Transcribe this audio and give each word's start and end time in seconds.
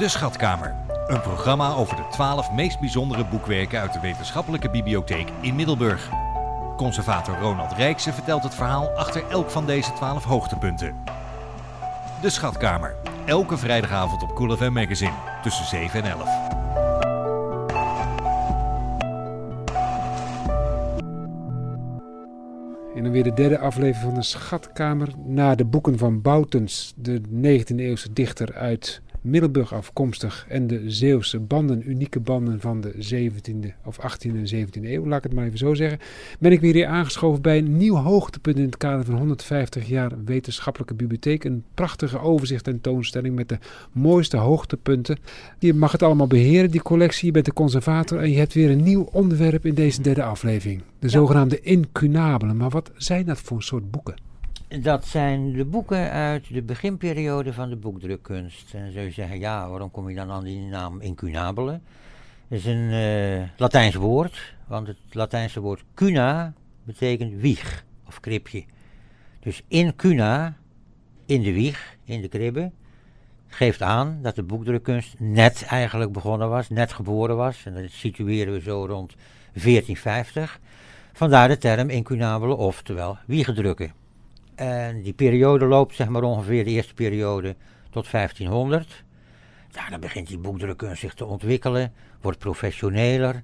De 0.00 0.08
Schatkamer. 0.08 0.74
Een 1.06 1.20
programma 1.20 1.72
over 1.72 1.96
de 1.96 2.06
12 2.10 2.52
meest 2.52 2.80
bijzondere 2.80 3.24
boekwerken 3.24 3.80
uit 3.80 3.92
de 3.92 4.00
wetenschappelijke 4.00 4.70
bibliotheek 4.70 5.28
in 5.40 5.54
Middelburg. 5.54 6.10
Conservator 6.76 7.38
Ronald 7.38 7.72
Rijkse 7.72 8.12
vertelt 8.12 8.42
het 8.42 8.54
verhaal 8.54 8.88
achter 8.88 9.28
elk 9.28 9.50
van 9.50 9.66
deze 9.66 9.92
12 9.92 10.24
hoogtepunten. 10.24 10.96
De 12.22 12.30
Schatkamer. 12.30 12.94
Elke 13.26 13.56
vrijdagavond 13.56 14.22
op 14.22 14.34
Cool 14.34 14.56
FM 14.56 14.72
Magazine 14.72 15.14
tussen 15.42 15.66
7 15.66 16.02
en 16.02 16.10
11. 16.10 16.28
En 22.94 23.02
dan 23.02 23.12
weer 23.12 23.24
de 23.24 23.34
derde 23.34 23.58
aflevering 23.58 24.04
van 24.04 24.14
de 24.14 24.22
Schatkamer. 24.22 25.08
Na 25.24 25.54
de 25.54 25.64
boeken 25.64 25.98
van 25.98 26.22
Boutens, 26.22 26.92
de 26.96 27.20
19e-eeuwse 27.20 28.12
dichter 28.12 28.54
uit 28.54 29.02
Middelburg 29.20 29.74
afkomstig. 29.74 30.46
En 30.48 30.66
de 30.66 30.90
Zeeuwse 30.90 31.38
banden, 31.38 31.90
unieke 31.90 32.20
banden 32.20 32.60
van 32.60 32.80
de 32.80 32.92
17e 32.92 33.68
of 33.84 33.98
18e 33.98 34.34
en 34.34 34.66
17e 34.66 34.82
eeuw, 34.82 35.06
laat 35.06 35.18
ik 35.18 35.24
het 35.24 35.32
maar 35.32 35.46
even 35.46 35.58
zo 35.58 35.74
zeggen. 35.74 35.98
Ben 36.38 36.52
ik 36.52 36.60
weer 36.60 36.74
hier 36.74 36.86
aangeschoven 36.86 37.42
bij 37.42 37.58
een 37.58 37.76
nieuw 37.76 37.94
hoogtepunt 37.94 38.56
in 38.56 38.64
het 38.64 38.76
kader 38.76 39.04
van 39.04 39.14
150 39.14 39.88
jaar 39.88 40.12
wetenschappelijke 40.24 40.94
bibliotheek. 40.94 41.44
Een 41.44 41.64
prachtige 41.74 42.18
overzicht 42.18 42.66
en 42.66 42.80
toonstelling 42.80 43.34
met 43.34 43.48
de 43.48 43.58
mooiste 43.92 44.36
hoogtepunten. 44.36 45.18
Je 45.58 45.74
mag 45.74 45.92
het 45.92 46.02
allemaal 46.02 46.26
beheren, 46.26 46.70
die 46.70 46.82
collectie. 46.82 47.26
Je 47.26 47.32
bent 47.32 47.44
de 47.44 47.52
conservator 47.52 48.18
en 48.20 48.30
je 48.30 48.38
hebt 48.38 48.54
weer 48.54 48.70
een 48.70 48.82
nieuw 48.82 49.08
onderwerp 49.12 49.66
in 49.66 49.74
deze 49.74 50.02
derde 50.02 50.22
aflevering. 50.22 50.82
De 50.98 51.08
zogenaamde 51.08 51.60
incunabelen. 51.60 52.56
Maar 52.56 52.70
wat 52.70 52.90
zijn 52.96 53.26
dat 53.26 53.40
voor 53.40 53.62
soort 53.62 53.90
boeken? 53.90 54.29
Dat 54.78 55.06
zijn 55.06 55.52
de 55.52 55.64
boeken 55.64 56.10
uit 56.10 56.52
de 56.52 56.62
beginperiode 56.62 57.52
van 57.52 57.68
de 57.68 57.76
boekdrukkunst. 57.76 58.74
En 58.74 58.82
dan 58.82 58.92
zou 58.92 59.04
je 59.04 59.10
zeggen, 59.10 59.38
ja, 59.38 59.68
waarom 59.68 59.90
kom 59.90 60.08
je 60.08 60.14
dan 60.14 60.30
aan 60.30 60.44
die 60.44 60.60
naam 60.60 61.00
incunabele? 61.00 61.80
Dat 62.48 62.58
is 62.58 62.64
een 62.64 62.90
uh, 62.90 63.48
Latijns 63.56 63.94
woord, 63.94 64.54
want 64.66 64.86
het 64.86 64.96
Latijnse 65.10 65.60
woord 65.60 65.84
cuna 65.94 66.52
betekent 66.84 67.40
wieg 67.40 67.84
of 68.06 68.20
kribje. 68.20 68.64
Dus 69.40 69.62
in 69.68 69.96
cuna, 69.96 70.56
in 71.26 71.42
de 71.42 71.52
wieg, 71.52 71.96
in 72.04 72.20
de 72.20 72.28
kribbe, 72.28 72.70
geeft 73.46 73.82
aan 73.82 74.18
dat 74.22 74.34
de 74.34 74.42
boekdrukkunst 74.42 75.14
net 75.18 75.64
eigenlijk 75.64 76.12
begonnen 76.12 76.48
was, 76.48 76.68
net 76.68 76.92
geboren 76.92 77.36
was. 77.36 77.64
En 77.64 77.74
dat 77.74 77.90
situeren 77.90 78.52
we 78.52 78.60
zo 78.60 78.86
rond 78.86 79.14
1450. 79.52 80.60
Vandaar 81.12 81.48
de 81.48 81.58
term 81.58 81.90
incunabele, 81.90 82.54
oftewel 82.54 83.18
wiegedrukken. 83.26 83.99
En 84.60 85.02
die 85.02 85.12
periode 85.12 85.66
loopt 85.66 85.94
zeg 85.94 86.08
maar 86.08 86.22
ongeveer 86.22 86.64
de 86.64 86.70
eerste 86.70 86.94
periode 86.94 87.56
tot 87.90 88.10
1500. 88.10 89.04
Daarna 89.70 89.98
begint 89.98 90.28
die 90.28 90.38
boekdrukkunst 90.38 91.00
zich 91.00 91.14
te 91.14 91.24
ontwikkelen, 91.24 91.92
wordt 92.20 92.38
professioneler. 92.38 93.42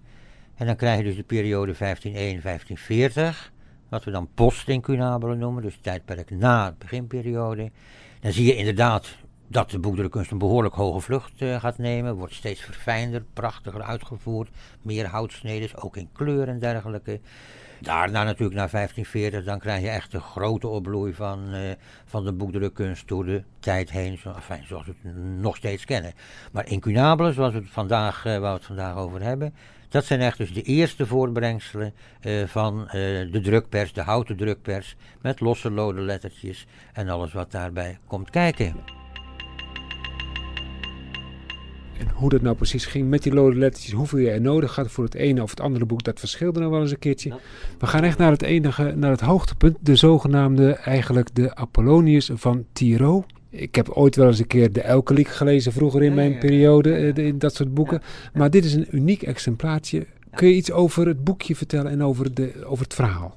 En 0.55 0.67
dan 0.67 0.77
krijg 0.77 0.99
je 0.99 1.05
dus 1.05 1.17
de 1.17 1.23
periode 1.23 1.75
1501-1540, 1.75 1.79
wat 3.89 4.05
we 4.05 4.11
dan 4.11 4.29
post-incunabele 4.35 5.35
noemen, 5.35 5.63
dus 5.63 5.79
tijdperk 5.81 6.31
na 6.31 6.71
de 6.71 6.77
beginperiode. 6.79 7.71
Dan 8.21 8.33
zie 8.33 8.47
je 8.47 8.57
inderdaad 8.57 9.17
dat 9.47 9.71
de 9.71 9.79
boekdrukkunst 9.79 10.31
een 10.31 10.39
behoorlijk 10.39 10.75
hoge 10.75 11.01
vlucht 11.01 11.41
uh, 11.41 11.61
gaat 11.61 11.79
nemen, 11.79 12.17
wordt 12.17 12.35
steeds 12.35 12.61
verfijnder, 12.61 13.25
prachtiger 13.33 13.83
uitgevoerd, 13.83 14.51
meer 14.83 15.07
houtsneden, 15.07 15.83
ook 15.83 15.97
in 15.97 16.09
kleur 16.13 16.49
en 16.49 16.59
dergelijke. 16.59 17.21
Daarna 17.81 18.23
natuurlijk, 18.25 18.57
na 18.57 18.69
1540, 18.69 19.45
dan 19.45 19.59
krijg 19.59 19.83
je 19.83 19.89
echt 19.89 20.15
een 20.15 20.21
grote 20.21 20.69
opbloei 20.69 21.15
van, 21.15 21.55
uh, 21.55 21.61
van 22.05 22.25
de 22.25 22.33
boekdrukkunst 22.33 23.09
door 23.09 23.25
de 23.25 23.43
tijd 23.59 23.91
heen, 23.91 24.19
zo, 24.19 24.35
zoals 24.65 24.87
we 24.87 24.95
het 25.03 25.17
nog 25.41 25.57
steeds 25.57 25.85
kennen. 25.85 26.13
Maar 26.53 26.67
incunabelen, 26.69 27.35
zoals 27.35 27.53
we 27.53 27.59
het 27.59 27.71
vandaag, 27.71 28.25
uh, 28.25 28.39
waar 28.39 28.41
we 28.41 28.57
het 28.57 28.65
vandaag 28.67 28.97
over 28.97 29.23
hebben, 29.23 29.55
dat 29.89 30.05
zijn 30.05 30.21
echt 30.21 30.39
dus 30.39 30.53
de 30.53 30.63
eerste 30.63 31.07
voortbrengselen 31.07 31.95
uh, 32.23 32.47
van 32.47 32.89
de 33.33 33.41
drukpers, 33.43 33.93
de 33.93 34.03
houten 34.03 34.37
drukpers, 34.37 34.97
met 35.21 35.41
losse 35.41 35.71
lode 35.71 36.01
lettertjes 36.01 36.67
en 36.93 37.09
alles 37.09 37.33
wat 37.33 37.51
daarbij 37.51 37.99
komt 38.07 38.31
kijken. 38.31 38.75
En 41.99 42.09
hoe 42.15 42.29
dat 42.29 42.43
nou 42.43 42.57
precies 42.57 42.87
ging 42.87 43.09
met 43.09 43.23
die 43.23 43.35
lode 43.35 43.57
lettertjes, 43.57 43.93
hoeveel 43.93 44.19
je 44.19 44.31
er 44.31 44.41
nodig 44.41 44.77
had 44.77 44.91
voor 44.91 45.05
het 45.05 45.15
ene 45.15 45.43
of 45.43 45.51
het 45.51 45.61
andere 45.61 45.85
boek, 45.85 46.03
dat 46.03 46.19
verschilde 46.19 46.61
nog 46.61 46.71
wel 46.71 46.81
eens 46.81 46.91
een 46.91 46.99
keertje. 46.99 47.39
We 47.79 47.87
gaan 47.87 48.03
echt 48.03 48.19
naar 48.19 48.31
het 48.31 48.43
enige, 48.43 48.93
naar 48.97 49.11
het 49.11 49.21
hoogtepunt, 49.21 49.77
de 49.81 49.97
zogenaamde, 49.97 50.73
eigenlijk 50.73 51.35
de 51.35 51.55
Apollonius 51.55 52.31
van 52.35 52.65
Tiro. 52.73 53.25
Ik 53.51 53.75
heb 53.75 53.89
ooit 53.89 54.17
wel 54.17 54.27
eens 54.27 54.39
een 54.39 54.47
keer 54.47 54.73
de 54.73 54.81
Elkeliek 54.81 55.29
gelezen 55.29 55.73
vroeger 55.73 56.03
in 56.03 56.15
mijn 56.15 56.39
periode, 56.39 57.13
in 57.13 57.39
dat 57.39 57.55
soort 57.55 57.75
boeken. 57.75 58.03
Maar 58.33 58.51
dit 58.51 58.65
is 58.65 58.75
een 58.75 58.89
uniek 58.91 59.23
exemplaartje. 59.23 60.07
Kun 60.35 60.49
je 60.49 60.55
iets 60.55 60.73
over 60.73 61.07
het 61.07 61.25
boekje 61.25 61.57
vertellen 61.57 61.91
en 61.91 62.03
over, 62.03 62.35
de, 62.35 62.65
over 62.65 62.85
het 62.85 62.95
verhaal? 62.95 63.35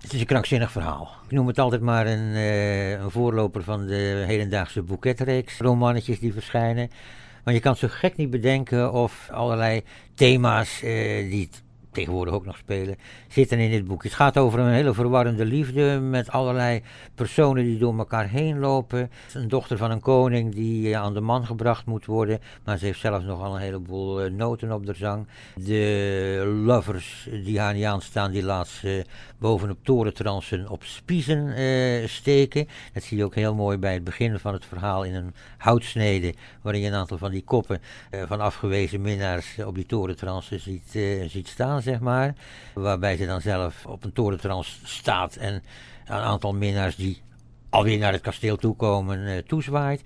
Het 0.00 0.12
is 0.12 0.20
een 0.20 0.26
krankzinnig 0.26 0.70
verhaal. 0.70 1.10
Ik 1.24 1.30
noem 1.30 1.46
het 1.46 1.58
altijd 1.58 1.82
maar 1.82 2.06
een, 2.06 2.34
uh, 2.34 2.90
een 2.90 3.10
voorloper 3.10 3.62
van 3.62 3.86
de 3.86 4.24
hedendaagse 4.26 4.82
boeketreeks, 4.82 5.58
romannetjes 5.58 6.18
die 6.18 6.32
verschijnen. 6.32 6.90
Maar 7.44 7.54
je 7.54 7.60
kan 7.60 7.76
zo 7.76 7.88
gek 7.90 8.16
niet 8.16 8.30
bedenken 8.30 8.92
of 8.92 9.28
allerlei 9.30 9.82
thema's 10.14 10.82
uh, 10.82 11.30
die 11.30 11.48
tegenwoordig 11.94 12.34
ook 12.34 12.44
nog 12.44 12.56
spelen, 12.56 12.96
zitten 13.28 13.58
in 13.58 13.70
dit 13.70 13.86
boek. 13.86 14.02
Het 14.02 14.14
gaat 14.14 14.38
over 14.38 14.58
een 14.58 14.72
hele 14.72 14.94
verwarrende 14.94 15.44
liefde 15.44 16.00
met 16.00 16.30
allerlei 16.30 16.82
personen 17.14 17.64
die 17.64 17.78
door 17.78 17.98
elkaar 17.98 18.28
heen 18.28 18.58
lopen. 18.58 19.10
Een 19.32 19.48
dochter 19.48 19.76
van 19.76 19.90
een 19.90 20.00
koning 20.00 20.54
die 20.54 20.96
aan 20.96 21.14
de 21.14 21.20
man 21.20 21.46
gebracht 21.46 21.86
moet 21.86 22.06
worden, 22.06 22.40
maar 22.64 22.78
ze 22.78 22.84
heeft 22.84 23.00
zelfs 23.00 23.24
nogal 23.24 23.54
een 23.54 23.60
heleboel 23.60 24.24
uh, 24.24 24.30
noten 24.30 24.72
op 24.72 24.86
de 24.86 24.94
zang. 24.94 25.26
De 25.54 26.60
lovers 26.64 27.28
die 27.44 27.60
haar 27.60 27.74
niet 27.74 27.84
aanstaan, 27.84 28.30
die 28.30 28.42
laat 28.42 28.68
ze 28.68 29.04
bovenop 29.38 29.78
torentransen 29.82 30.68
op 30.68 30.84
spiezen 30.84 31.60
uh, 31.60 32.06
steken. 32.06 32.68
Dat 32.92 33.02
zie 33.02 33.16
je 33.16 33.24
ook 33.24 33.34
heel 33.34 33.54
mooi 33.54 33.78
bij 33.78 33.94
het 33.94 34.04
begin 34.04 34.38
van 34.38 34.52
het 34.52 34.64
verhaal 34.64 35.04
in 35.04 35.14
een 35.14 35.34
houtsnede, 35.58 36.34
waarin 36.62 36.80
je 36.80 36.88
een 36.88 36.94
aantal 36.94 37.18
van 37.18 37.30
die 37.30 37.44
koppen 37.44 37.80
van 38.26 38.40
afgewezen 38.40 39.00
minnaars 39.00 39.58
op 39.64 39.74
die 39.74 39.86
torentransen 39.86 40.60
ziet, 40.60 40.98
ziet 41.26 41.48
staan 41.48 41.82
zeg 41.84 42.00
maar. 42.00 42.34
Waarbij 42.74 43.16
ze 43.16 43.26
dan 43.26 43.40
zelf 43.40 43.86
op 43.86 44.04
een 44.04 44.12
torentrans 44.12 44.80
staat 44.84 45.36
en 45.36 45.62
een 46.06 46.16
aantal 46.16 46.54
minnaars 46.54 46.96
die 46.96 47.22
alweer 47.74 47.98
naar 47.98 48.12
het 48.12 48.20
kasteel 48.20 48.56
toekomen, 48.56 49.18
uh, 49.18 49.38
toezwaait. 49.38 50.02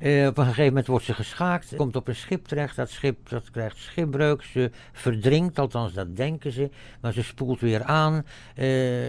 Uh, 0.00 0.26
op 0.26 0.38
een 0.38 0.44
gegeven 0.44 0.66
moment 0.66 0.86
wordt 0.86 1.04
ze 1.04 1.14
geschaakt, 1.14 1.76
komt 1.76 1.96
op 1.96 2.08
een 2.08 2.14
schip 2.14 2.46
terecht. 2.46 2.76
Dat 2.76 2.90
schip 2.90 3.28
dat 3.28 3.50
krijgt 3.50 3.76
schipbreuk, 3.76 4.42
ze 4.42 4.70
verdrinkt, 4.92 5.58
althans 5.58 5.92
dat 5.92 6.16
denken 6.16 6.52
ze. 6.52 6.70
Maar 7.00 7.12
ze 7.12 7.22
spoelt 7.22 7.60
weer 7.60 7.84
aan. 7.84 8.14
Uh, 8.14 8.24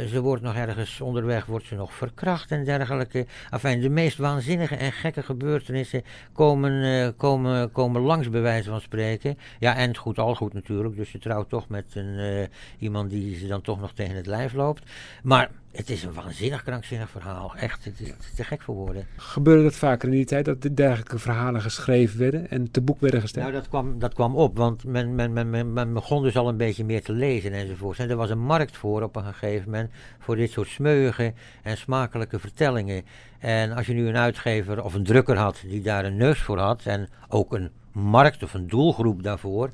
ze 0.07 0.19
wordt 0.21 0.41
nog 0.41 0.55
ergens 0.55 1.01
onderweg, 1.01 1.45
wordt 1.45 1.65
ze 1.65 1.75
nog 1.75 1.93
verkracht 1.93 2.51
en 2.51 2.63
dergelijke. 2.63 3.25
Enfin, 3.49 3.81
de 3.81 3.89
meest 3.89 4.17
waanzinnige 4.17 4.75
en 4.75 4.91
gekke 4.91 5.23
gebeurtenissen 5.23 6.03
komen, 6.33 7.15
komen, 7.15 7.71
komen 7.71 8.01
langs, 8.01 8.29
bij 8.29 8.41
wijze 8.41 8.69
van 8.69 8.81
spreken. 8.81 9.37
Ja, 9.59 9.75
en 9.75 9.97
goed, 9.97 10.19
al 10.19 10.35
goed 10.35 10.53
natuurlijk. 10.53 10.95
Dus 10.95 11.09
ze 11.09 11.19
trouwt 11.19 11.49
toch 11.49 11.67
met 11.67 11.85
een, 11.93 12.47
iemand 12.79 13.09
die 13.09 13.35
ze 13.35 13.47
dan 13.47 13.61
toch 13.61 13.79
nog 13.79 13.93
tegen 13.93 14.15
het 14.15 14.25
lijf 14.25 14.53
loopt. 14.53 14.83
Maar 15.23 15.49
het 15.71 15.89
is 15.89 16.03
een 16.03 16.13
waanzinnig 16.13 16.63
krankzinnig 16.63 17.09
verhaal. 17.09 17.55
Echt, 17.55 17.85
het 17.85 17.99
is 17.99 18.13
te 18.35 18.43
gek 18.43 18.61
voor 18.61 18.75
woorden. 18.75 19.07
Gebeurde 19.17 19.63
dat 19.63 19.75
vaker 19.75 20.09
in 20.09 20.15
die 20.15 20.25
tijd, 20.25 20.45
dat 20.45 20.67
dergelijke 20.71 21.19
verhalen 21.19 21.61
geschreven 21.61 22.19
werden 22.19 22.49
en 22.49 22.71
te 22.71 22.81
boek 22.81 22.99
werden 22.99 23.21
gesteld? 23.21 23.45
Nou, 23.45 23.57
dat 23.57 23.69
kwam, 23.69 23.99
dat 23.99 24.13
kwam 24.13 24.35
op, 24.35 24.57
want 24.57 24.83
men, 24.83 25.15
men, 25.15 25.33
men, 25.33 25.73
men, 25.73 25.93
begon 25.93 26.23
dus 26.23 26.37
al 26.37 26.49
een 26.49 26.57
beetje 26.57 26.85
meer 26.85 27.03
te 27.03 27.13
lezen 27.13 27.53
enzovoort. 27.53 27.99
En 27.99 28.09
er 28.09 28.15
was 28.15 28.29
een 28.29 28.43
markt 28.43 28.77
voor 28.77 29.01
op 29.01 29.15
een 29.15 29.23
gegeven 29.23 29.65
moment, 29.65 29.91
voor 30.19 30.35
dit 30.35 30.51
soort 30.51 30.67
smeuïge 30.67 31.33
en 31.61 31.77
smakelijke 31.77 32.39
vertellingen. 32.39 33.03
En 33.39 33.71
als 33.71 33.85
je 33.85 33.93
nu 33.93 34.07
een 34.07 34.17
uitgever 34.17 34.83
of 34.83 34.93
een 34.93 35.03
drukker 35.03 35.37
had 35.37 35.63
die 35.67 35.81
daar 35.81 36.05
een 36.05 36.17
neus 36.17 36.39
voor 36.39 36.57
had 36.57 36.85
en 36.85 37.09
ook 37.27 37.53
een 37.53 37.69
markt 37.91 38.43
of 38.43 38.53
een 38.53 38.67
doelgroep 38.67 39.23
daarvoor 39.23 39.69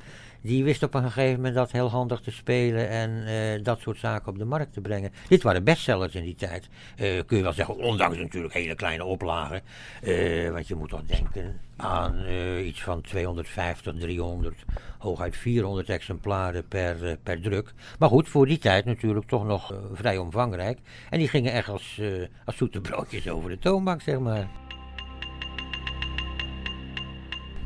die 0.47 0.63
wist 0.63 0.83
op 0.83 0.93
een 0.93 1.03
gegeven 1.03 1.35
moment 1.35 1.55
dat 1.55 1.71
heel 1.71 1.89
handig 1.89 2.19
te 2.19 2.31
spelen 2.31 2.89
en 2.89 3.09
uh, 3.09 3.63
dat 3.63 3.79
soort 3.79 3.97
zaken 3.97 4.27
op 4.27 4.37
de 4.37 4.45
markt 4.45 4.73
te 4.73 4.81
brengen. 4.81 5.11
Dit 5.27 5.43
waren 5.43 5.63
bestsellers 5.63 6.15
in 6.15 6.23
die 6.23 6.35
tijd. 6.35 6.67
Uh, 6.97 7.21
kun 7.25 7.37
je 7.37 7.43
wel 7.43 7.53
zeggen, 7.53 7.77
ondanks 7.77 8.17
natuurlijk 8.17 8.53
hele 8.53 8.75
kleine 8.75 9.03
oplagen. 9.03 9.61
Uh, 10.03 10.51
want 10.51 10.67
je 10.67 10.75
moet 10.75 10.89
toch 10.89 11.03
denken 11.05 11.59
aan 11.77 12.25
iets 12.63 12.81
van 12.81 13.01
250, 13.01 13.95
300, 13.97 14.65
hooguit 14.97 15.37
400 15.37 15.89
exemplaren 15.89 16.67
per, 16.67 17.17
per 17.23 17.41
druk. 17.41 17.73
Maar 17.99 18.09
goed, 18.09 18.29
voor 18.29 18.45
die 18.45 18.57
tijd 18.57 18.85
natuurlijk 18.85 19.27
toch 19.27 19.45
nog 19.45 19.73
vrij 19.93 20.17
omvangrijk. 20.17 20.79
En 21.09 21.19
die 21.19 21.27
gingen 21.27 21.51
echt 21.51 21.69
als, 21.69 22.01
als 22.45 22.57
zoete 22.57 22.81
broodjes 22.81 23.29
over 23.29 23.49
de 23.49 23.59
toonbank, 23.59 24.01
zeg 24.01 24.19
maar. 24.19 24.47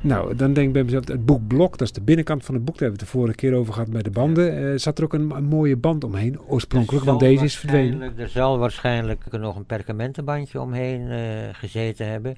Nou, 0.01 0.35
dan 0.35 0.53
denk 0.53 0.67
ik 0.67 0.73
bij 0.73 0.83
mezelf, 0.83 1.07
het 1.07 1.25
boek 1.25 1.47
Blok, 1.47 1.77
dat 1.77 1.87
is 1.87 1.93
de 1.93 2.01
binnenkant 2.01 2.45
van 2.45 2.55
het 2.55 2.65
boek. 2.65 2.77
Daar 2.77 2.89
hebben 2.89 2.99
we 2.99 3.05
het 3.05 3.13
de 3.13 3.19
vorige 3.19 3.37
keer 3.37 3.53
over 3.53 3.73
gehad 3.73 3.89
met 3.89 4.03
de 4.03 4.11
banden. 4.11 4.63
Uh, 4.63 4.77
zat 4.77 4.97
er 4.97 5.03
ook 5.03 5.13
een, 5.13 5.31
een, 5.31 5.43
mooie 5.43 5.75
band 5.75 6.03
omheen, 6.03 6.41
oorspronkelijk, 6.41 7.05
want 7.05 7.19
deze 7.19 7.43
is 7.43 7.57
verdwenen. 7.57 8.17
Er 8.17 8.29
zal 8.29 8.57
waarschijnlijk 8.57 9.31
nog 9.31 9.55
een 9.55 9.65
perkamentenbandje 9.65 10.61
omheen 10.61 11.01
uh, 11.01 11.17
gezeten 11.51 12.07
hebben. 12.07 12.35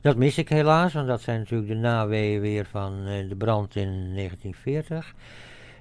Dat 0.00 0.16
mis 0.16 0.38
ik 0.38 0.48
helaas, 0.48 0.92
want 0.92 1.06
dat 1.06 1.20
zijn 1.20 1.38
natuurlijk 1.38 1.68
de 1.68 1.76
naweeën 1.76 2.40
weer 2.40 2.66
van 2.70 2.92
eh, 3.06 3.28
de 3.28 3.36
brand 3.36 3.76
in 3.76 3.88
1940. 4.14 5.14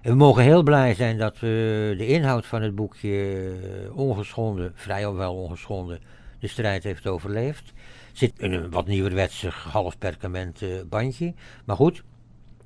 En 0.02 0.12
we 0.12 0.18
mogen 0.18 0.44
heel 0.44 0.64
blij 0.64 0.94
zijn 0.94 1.18
dat 1.18 1.40
we 1.40 1.94
de 1.98 2.08
inhoud 2.08 2.46
van 2.46 2.62
het 2.62 2.76
boekje 2.76 3.10
eh, 3.10 3.98
ongeschonden, 3.98 4.72
vrijwel 4.76 5.36
ongeschonden, 5.36 6.00
de 6.40 6.48
strijd 6.48 6.84
heeft 6.84 7.08
overleefd. 7.08 7.74
Zit 8.12 8.34
in 8.38 8.54
een 8.54 8.70
wat 8.70 8.88
nieuwerwetsig 8.88 9.64
half 9.64 9.98
perkament 9.98 10.62
eh, 10.62 10.70
bandje. 10.90 11.34
Maar 11.66 11.76
goed, 11.76 12.04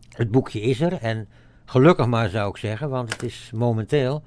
het 0.09 0.31
boekje 0.31 0.61
is 0.61 0.81
er 0.81 0.93
en 0.93 1.27
gelukkig 1.65 2.05
maar 2.05 2.29
zou 2.29 2.49
ik 2.49 2.57
zeggen, 2.57 2.89
want 2.89 3.13
het 3.13 3.23
is 3.23 3.49
momenteel 3.53 4.23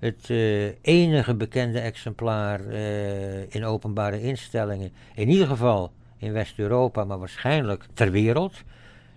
het 0.00 0.28
uh, 0.28 0.72
enige 0.80 1.34
bekende 1.34 1.80
exemplaar 1.80 2.60
uh, 2.60 3.54
in 3.54 3.64
openbare 3.64 4.22
instellingen. 4.22 4.92
In 5.14 5.28
ieder 5.28 5.46
geval 5.46 5.92
in 6.16 6.32
West-Europa, 6.32 7.04
maar 7.04 7.18
waarschijnlijk 7.18 7.86
ter 7.94 8.10
wereld. 8.10 8.54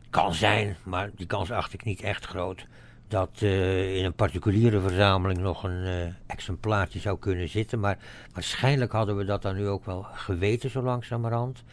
Kan 0.10 0.34
zijn, 0.34 0.76
maar 0.84 1.10
die 1.16 1.28
kans 1.28 1.52
acht 1.52 1.74
ik 1.74 1.84
niet 1.84 2.02
echt 2.02 2.26
groot. 2.26 2.66
Dat 3.14 3.42
uh, 3.44 3.98
in 3.98 4.06
een 4.06 4.14
particuliere 4.14 4.80
verzameling 4.80 5.40
nog 5.40 5.64
een 5.64 6.14
exemplaartje 6.26 7.00
zou 7.00 7.20
kunnen 7.20 7.50
zitten. 7.50 7.80
Maar 7.80 7.98
waarschijnlijk 8.34 8.92
hadden 8.92 9.18
we 9.18 9.26
dat 9.26 9.42
dan 9.42 9.56
nu 9.56 9.68
ook 9.68 9.86
wel 9.86 10.06
geweten, 10.14 10.70
zo 10.70 10.82
langzamerhand. 10.82 11.64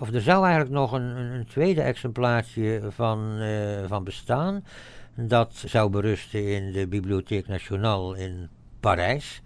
Of 0.00 0.12
er 0.12 0.20
zou 0.20 0.44
eigenlijk 0.44 0.74
nog 0.74 0.92
een, 0.92 1.16
een 1.16 1.46
tweede 1.46 1.82
exemplaartje 1.82 2.80
van, 2.90 3.40
van 3.86 4.04
bestaan. 4.04 4.64
Dat 5.14 5.62
zou 5.66 5.90
berusten 5.90 6.44
in 6.44 6.72
de 6.72 6.86
Bibliotheek 6.86 7.48
Nationale 7.48 8.18
in 8.18 8.48
Parijs. 8.80 9.42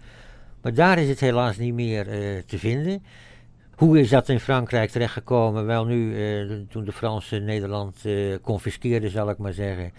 Maar 0.61 0.73
daar 0.73 0.97
is 0.97 1.09
het 1.09 1.19
helaas 1.19 1.57
niet 1.57 1.73
meer 1.73 2.07
uh, 2.07 2.41
te 2.41 2.59
vinden. 2.59 3.03
Hoe 3.75 3.99
is 3.99 4.09
dat 4.09 4.29
in 4.29 4.39
Frankrijk 4.39 4.89
terechtgekomen? 4.89 5.65
Wel 5.65 5.85
nu, 5.85 6.15
uh, 6.15 6.59
toen 6.69 6.85
de 6.85 6.91
Fransen 6.91 7.43
Nederland 7.43 8.05
uh, 8.05 8.35
confiskeerden, 8.41 9.09
zal 9.09 9.29
ik 9.29 9.37
maar 9.37 9.53
zeggen, 9.53 9.91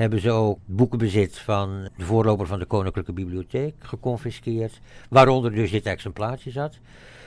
hebben 0.00 0.20
ze 0.20 0.30
ook 0.30 0.58
boekenbezit 0.64 1.38
van 1.38 1.88
de 1.96 2.04
voorloper 2.04 2.46
van 2.46 2.58
de 2.58 2.64
Koninklijke 2.64 3.12
Bibliotheek 3.12 3.74
geconfiskeerd. 3.78 4.80
Waaronder 5.08 5.54
dus 5.54 5.70
dit 5.70 5.86
exemplaartje 5.86 6.50
zat. 6.50 6.78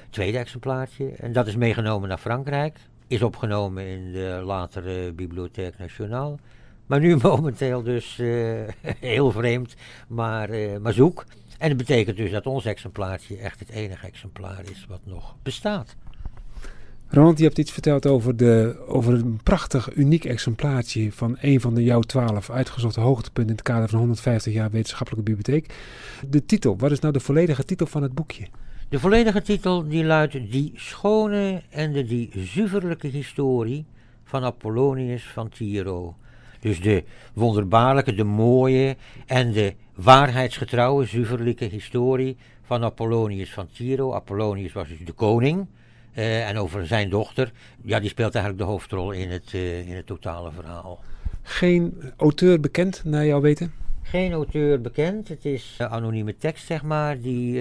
Tweede 0.09 0.37
exemplaartje. 0.37 1.09
En 1.09 1.33
dat 1.33 1.47
is 1.47 1.55
meegenomen 1.55 2.09
naar 2.09 2.17
Frankrijk. 2.17 2.79
Is 3.07 3.21
opgenomen 3.21 3.87
in 3.87 4.11
de 4.11 4.41
latere 4.45 5.11
Bibliotheek 5.11 5.77
Nationale. 5.77 6.35
Maar 6.85 6.99
nu 6.99 7.15
momenteel 7.21 7.83
dus 7.83 8.17
uh, 8.17 8.61
heel 8.99 9.31
vreemd, 9.31 9.75
maar, 10.07 10.49
uh, 10.49 10.77
maar 10.77 10.93
zoek. 10.93 11.25
En 11.57 11.67
dat 11.67 11.77
betekent 11.77 12.17
dus 12.17 12.31
dat 12.31 12.45
ons 12.45 12.65
exemplaartje 12.65 13.37
echt 13.37 13.59
het 13.59 13.69
enige 13.69 14.07
exemplaar 14.07 14.63
is 14.71 14.85
wat 14.89 15.01
nog 15.03 15.35
bestaat. 15.43 15.95
Ronald, 17.13 17.37
je 17.37 17.43
hebt 17.43 17.57
iets 17.57 17.71
verteld 17.71 18.07
over, 18.07 18.37
de, 18.37 18.75
over 18.87 19.13
een 19.13 19.39
prachtig, 19.43 19.95
uniek 19.95 20.25
exemplaartje 20.25 21.11
van 21.11 21.37
een 21.41 21.61
van 21.61 21.75
de 21.75 21.83
jouw 21.83 21.99
twaalf 21.99 22.49
uitgezochte 22.49 22.99
hoogtepunten 22.99 23.51
in 23.51 23.57
het 23.57 23.61
kader 23.61 23.89
van 23.89 23.99
150 23.99 24.53
jaar 24.53 24.69
wetenschappelijke 24.69 25.31
bibliotheek. 25.31 25.73
De 26.29 26.45
titel, 26.45 26.77
wat 26.77 26.91
is 26.91 26.99
nou 26.99 27.13
de 27.13 27.19
volledige 27.19 27.65
titel 27.65 27.85
van 27.85 28.03
het 28.03 28.13
boekje? 28.13 28.47
De 28.89 28.99
volledige 28.99 29.41
titel 29.41 29.87
die 29.87 30.03
luidt 30.03 30.51
Die 30.51 30.71
schone 30.75 31.61
en 31.69 31.91
de 31.91 32.05
die 32.05 32.29
zuiverlijke 32.35 33.07
historie 33.07 33.85
van 34.23 34.43
Apollonius 34.43 35.23
van 35.23 35.49
Tiro. 35.49 36.15
Dus 36.59 36.81
de 36.81 37.03
wonderbaarlijke, 37.33 38.15
de 38.15 38.23
mooie 38.23 38.95
en 39.25 39.51
de 39.51 39.73
waarheidsgetrouwe, 39.95 41.05
zuiverlijke 41.05 41.65
historie 41.65 42.37
van 42.61 42.83
Apollonius 42.83 43.53
van 43.53 43.67
Tiro. 43.73 44.13
Apollonius 44.13 44.73
was 44.73 44.87
dus 44.87 45.05
de 45.05 45.11
koning. 45.11 45.67
Uh, 46.15 46.49
en 46.49 46.57
over 46.57 46.87
zijn 46.87 47.09
dochter, 47.09 47.51
ja, 47.83 47.99
die 47.99 48.09
speelt 48.09 48.35
eigenlijk 48.35 48.65
de 48.65 48.71
hoofdrol 48.71 49.11
in 49.11 49.29
het, 49.29 49.53
uh, 49.53 49.87
in 49.87 49.95
het 49.95 50.05
totale 50.05 50.51
verhaal. 50.51 50.99
Geen 51.41 52.13
auteur 52.17 52.59
bekend, 52.59 53.01
naar 53.05 53.25
jouw 53.25 53.41
weten? 53.41 53.73
Geen 54.01 54.31
auteur 54.31 54.81
bekend. 54.81 55.27
Het 55.27 55.45
is 55.45 55.77
uh, 55.81 55.91
anonieme 55.91 56.37
tekst, 56.37 56.65
zeg 56.65 56.83
maar, 56.83 57.19
die 57.19 57.59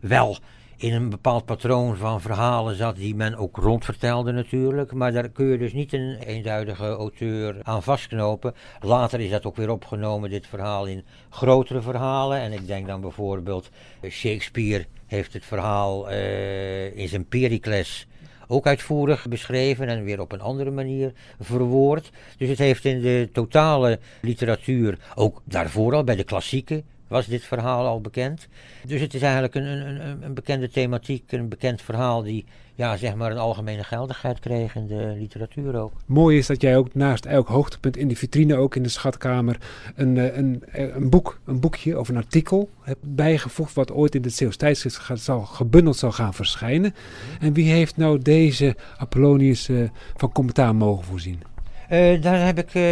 wel 0.00 0.38
in 0.78 0.94
een 0.94 1.10
bepaald 1.10 1.44
patroon 1.44 1.96
van 1.96 2.20
verhalen 2.20 2.76
zat 2.76 2.96
die 2.96 3.14
men 3.14 3.36
ook 3.36 3.56
rondvertelde 3.56 4.32
natuurlijk. 4.32 4.92
Maar 4.92 5.12
daar 5.12 5.28
kun 5.28 5.46
je 5.46 5.58
dus 5.58 5.72
niet 5.72 5.92
een 5.92 6.16
eenduidige 6.18 6.86
auteur 6.86 7.56
aan 7.62 7.82
vastknopen. 7.82 8.54
Later 8.80 9.20
is 9.20 9.30
dat 9.30 9.44
ook 9.44 9.56
weer 9.56 9.70
opgenomen, 9.70 10.30
dit 10.30 10.46
verhaal, 10.46 10.86
in 10.86 11.04
grotere 11.30 11.82
verhalen. 11.82 12.40
En 12.40 12.52
ik 12.52 12.66
denk 12.66 12.86
dan 12.86 13.00
bijvoorbeeld 13.00 13.70
Shakespeare 14.08 14.86
heeft 15.08 15.32
het 15.32 15.44
verhaal 15.44 16.10
uh, 16.10 16.96
in 16.96 17.08
zijn 17.08 17.26
Pericles 17.26 18.06
ook 18.48 18.66
uitvoerig 18.66 19.28
beschreven 19.28 19.88
en 19.88 20.04
weer 20.04 20.20
op 20.20 20.32
een 20.32 20.40
andere 20.40 20.70
manier 20.70 21.12
verwoord. 21.40 22.10
Dus 22.36 22.48
het 22.48 22.58
heeft 22.58 22.84
in 22.84 23.00
de 23.00 23.28
totale 23.32 23.98
literatuur, 24.20 24.98
ook 25.14 25.42
daarvoor 25.44 25.94
al 25.94 26.04
bij 26.04 26.16
de 26.16 26.24
klassieke 26.24 26.82
was 27.08 27.26
dit 27.26 27.44
verhaal 27.44 27.86
al 27.86 28.00
bekend. 28.00 28.48
Dus 28.86 29.00
het 29.00 29.14
is 29.14 29.22
eigenlijk 29.22 29.54
een, 29.54 29.64
een, 29.64 30.22
een 30.22 30.34
bekende 30.34 30.68
thematiek, 30.68 31.32
een 31.32 31.48
bekend 31.48 31.82
verhaal 31.82 32.22
die 32.22 32.44
ja, 32.78 32.96
zeg 32.96 33.14
maar 33.14 33.30
een 33.30 33.38
algemene 33.38 33.84
geldigheid 33.84 34.38
kreeg 34.38 34.74
in 34.74 34.86
de 34.86 35.14
literatuur 35.18 35.76
ook. 35.76 35.92
Mooi 36.06 36.38
is 36.38 36.46
dat 36.46 36.60
jij 36.60 36.76
ook 36.76 36.94
naast 36.94 37.24
elk 37.26 37.48
hoogtepunt 37.48 37.96
in 37.96 38.08
de 38.08 38.16
vitrine, 38.16 38.56
ook 38.56 38.76
in 38.76 38.82
de 38.82 38.88
schatkamer, 38.88 39.60
een, 39.94 40.38
een, 40.38 40.62
een, 40.72 41.10
boek, 41.10 41.40
een 41.44 41.60
boekje 41.60 41.98
of 41.98 42.08
een 42.08 42.16
artikel 42.16 42.70
hebt 42.80 43.14
bijgevoegd 43.14 43.74
wat 43.74 43.92
ooit 43.92 44.14
in 44.14 44.22
het 44.22 44.34
Zeeuws 44.34 44.56
tijdschrift 44.56 45.00
zal, 45.14 45.40
gebundeld 45.40 45.96
zal 45.96 46.12
gaan 46.12 46.34
verschijnen. 46.34 46.94
En 47.40 47.52
wie 47.52 47.70
heeft 47.70 47.96
nou 47.96 48.18
deze 48.18 48.76
Apollonius 48.96 49.68
uh, 49.68 49.88
van 50.16 50.32
commentaar 50.32 50.74
mogen 50.74 51.04
voorzien? 51.04 51.42
Uh, 51.90 52.22
daar 52.22 52.46
heb 52.46 52.58
ik 52.58 52.74
uh, 52.74 52.82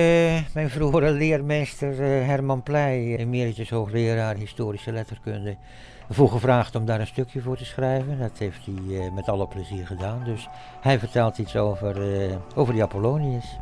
mijn 0.55 0.71
vroegere 0.71 1.11
leermeester 1.11 1.91
uh, 1.91 2.27
Herman 2.27 2.63
Pleij, 2.63 3.17
emeritus 3.17 3.71
hoogleraar 3.71 4.37
historische 4.37 4.93
letterkunde, 4.93 5.57
voor 6.11 6.29
gevraagd 6.29 6.75
om 6.75 6.87
daar 6.87 7.01
een 7.01 7.07
stukje 7.07 7.41
voor 7.41 7.57
te 7.57 7.65
schrijven. 7.65 8.19
Dat 8.19 8.39
heeft 8.39 8.67
hij 8.67 9.11
met 9.11 9.29
alle 9.29 9.47
plezier 9.47 9.87
gedaan. 9.87 10.25
Dus 10.25 10.49
hij 10.81 10.99
vertelt 10.99 11.39
iets 11.39 11.57
over, 11.57 11.97
over 12.55 12.73
die 12.73 12.83
Apollonius. 12.83 13.59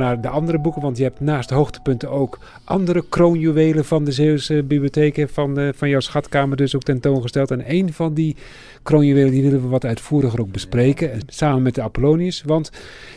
We 0.00 0.06
naar 0.06 0.20
de 0.20 0.28
andere 0.28 0.58
boeken, 0.58 0.82
want 0.82 0.96
je 0.96 1.02
hebt 1.02 1.20
naast 1.20 1.48
de 1.48 1.54
hoogtepunten 1.54 2.10
ook 2.10 2.38
andere 2.64 3.04
kroonjuwelen 3.08 3.84
van 3.84 4.04
de 4.04 4.12
Zeeuwse 4.12 4.62
bibliotheken, 4.62 5.28
van, 5.28 5.54
de, 5.54 5.72
van 5.76 5.88
jouw 5.88 6.00
schatkamer 6.00 6.56
dus 6.56 6.76
ook 6.76 6.82
tentoongesteld. 6.82 7.50
En 7.50 7.62
een 7.66 7.92
van 7.92 8.14
die 8.14 8.36
kroonjuwelen 8.82 9.30
die 9.30 9.42
willen 9.42 9.62
we 9.62 9.68
wat 9.68 9.84
uitvoeriger 9.84 10.40
ook 10.40 10.52
bespreken, 10.52 11.20
samen 11.26 11.62
met 11.62 11.74
de 11.74 11.82
Apollonius. 11.82 12.42
Want 12.46 12.70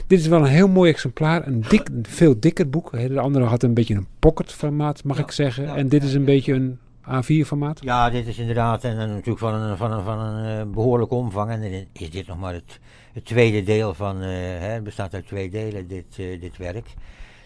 dit 0.07 0.19
is 0.19 0.27
wel 0.27 0.39
een 0.39 0.45
heel 0.45 0.67
mooi 0.67 0.91
exemplaar, 0.91 1.47
een, 1.47 1.63
dik, 1.69 1.87
een 1.89 2.05
veel 2.07 2.39
dikker 2.39 2.69
boek. 2.69 2.91
De 2.91 3.19
andere 3.19 3.45
had 3.45 3.63
een 3.63 3.73
beetje 3.73 3.95
een 3.95 4.07
pocketformaat, 4.19 5.03
mag 5.03 5.17
Ja, 5.17 5.23
ik 5.23 5.31
zeggen. 5.31 5.63
ja, 5.63 5.75
en 5.75 5.87
dit 5.87 6.03
is 6.03 6.13
een 6.13 6.25
beetje 6.25 6.53
een 6.53 6.77
A4-formaat. 7.07 7.79
Ja, 7.81 8.09
dit 8.09 8.27
is 8.27 8.37
inderdaad 8.37 8.83
en, 8.83 8.95
natuurlijk 8.95 9.39
van 9.39 9.53
een, 9.53 9.77
van 9.77 9.91
een, 9.91 10.03
van 10.03 10.19
een 10.19 10.59
eh, 10.59 10.73
behoorlijke 10.73 11.15
omvang. 11.15 11.51
En 11.51 11.61
dan 11.61 11.85
is 11.93 12.09
dit 12.09 12.27
nog 12.27 12.39
maar 12.39 12.53
het, 12.53 12.79
tweede 13.23 13.63
deel 13.63 13.93
van, 13.93 14.21
eh, 14.21 14.29
hè, 14.29 14.67
het 14.67 14.83
bestaat 14.83 15.13
uit 15.13 15.27
twee 15.27 15.49
delen, 15.49 15.87
dit, 15.87 16.15
eh, 16.17 16.41
dit 16.41 16.57
werk. 16.57 16.93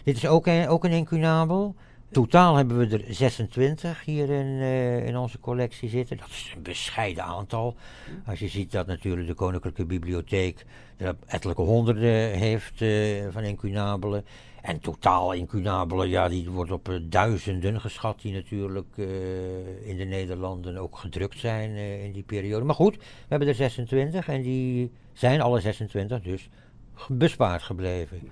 Dit 0.04 0.16
is 0.16 0.26
ook 0.26 0.48
ook 0.68 0.84
een 0.84 0.90
incunabel. 0.90 1.74
Totaal 2.10 2.56
hebben 2.56 2.78
we 2.78 2.96
er 2.96 3.14
26 3.14 4.04
hier 4.04 4.30
in, 4.30 4.60
eh, 4.60 5.06
in 5.06 5.16
onze 5.16 5.38
collectie 5.38 5.88
zitten. 5.88 6.16
Dat 6.16 6.28
is 6.28 6.52
een 6.56 6.62
bescheiden 6.62 7.24
aantal. 7.24 7.76
Als 8.26 8.38
je 8.38 8.48
ziet 8.48 8.72
dat 8.72 8.86
natuurlijk 8.86 9.26
de 9.26 9.34
Koninklijke 9.34 9.84
Bibliotheek 9.84 10.64
er 10.96 11.16
ettelijke 11.26 11.62
honderden 11.62 12.38
heeft 12.38 12.82
eh, 12.82 13.26
van 13.30 13.42
incunabelen. 13.42 14.24
En 14.62 14.80
totaal 14.80 15.32
incunabelen, 15.32 16.08
ja, 16.08 16.28
die 16.28 16.50
wordt 16.50 16.70
op 16.70 16.88
eh, 16.88 16.94
duizenden 17.02 17.80
geschat, 17.80 18.20
die 18.20 18.32
natuurlijk 18.32 18.96
in 19.82 19.96
de 19.96 20.04
Nederlanden 20.04 20.76
ook 20.76 20.96
gedrukt 20.96 21.38
zijn 21.38 21.70
in 21.76 22.12
die 22.12 22.22
periode. 22.22 22.64
Maar 22.64 22.74
goed, 22.74 22.96
we 22.96 23.02
hebben 23.28 23.48
er 23.48 23.54
26 23.54 24.28
en 24.28 24.42
die 24.42 24.90
zijn 25.12 25.40
alle 25.40 25.60
26 25.60 26.22
dus 26.22 26.48
bespaard 27.08 27.62
gebleven. 27.62 28.30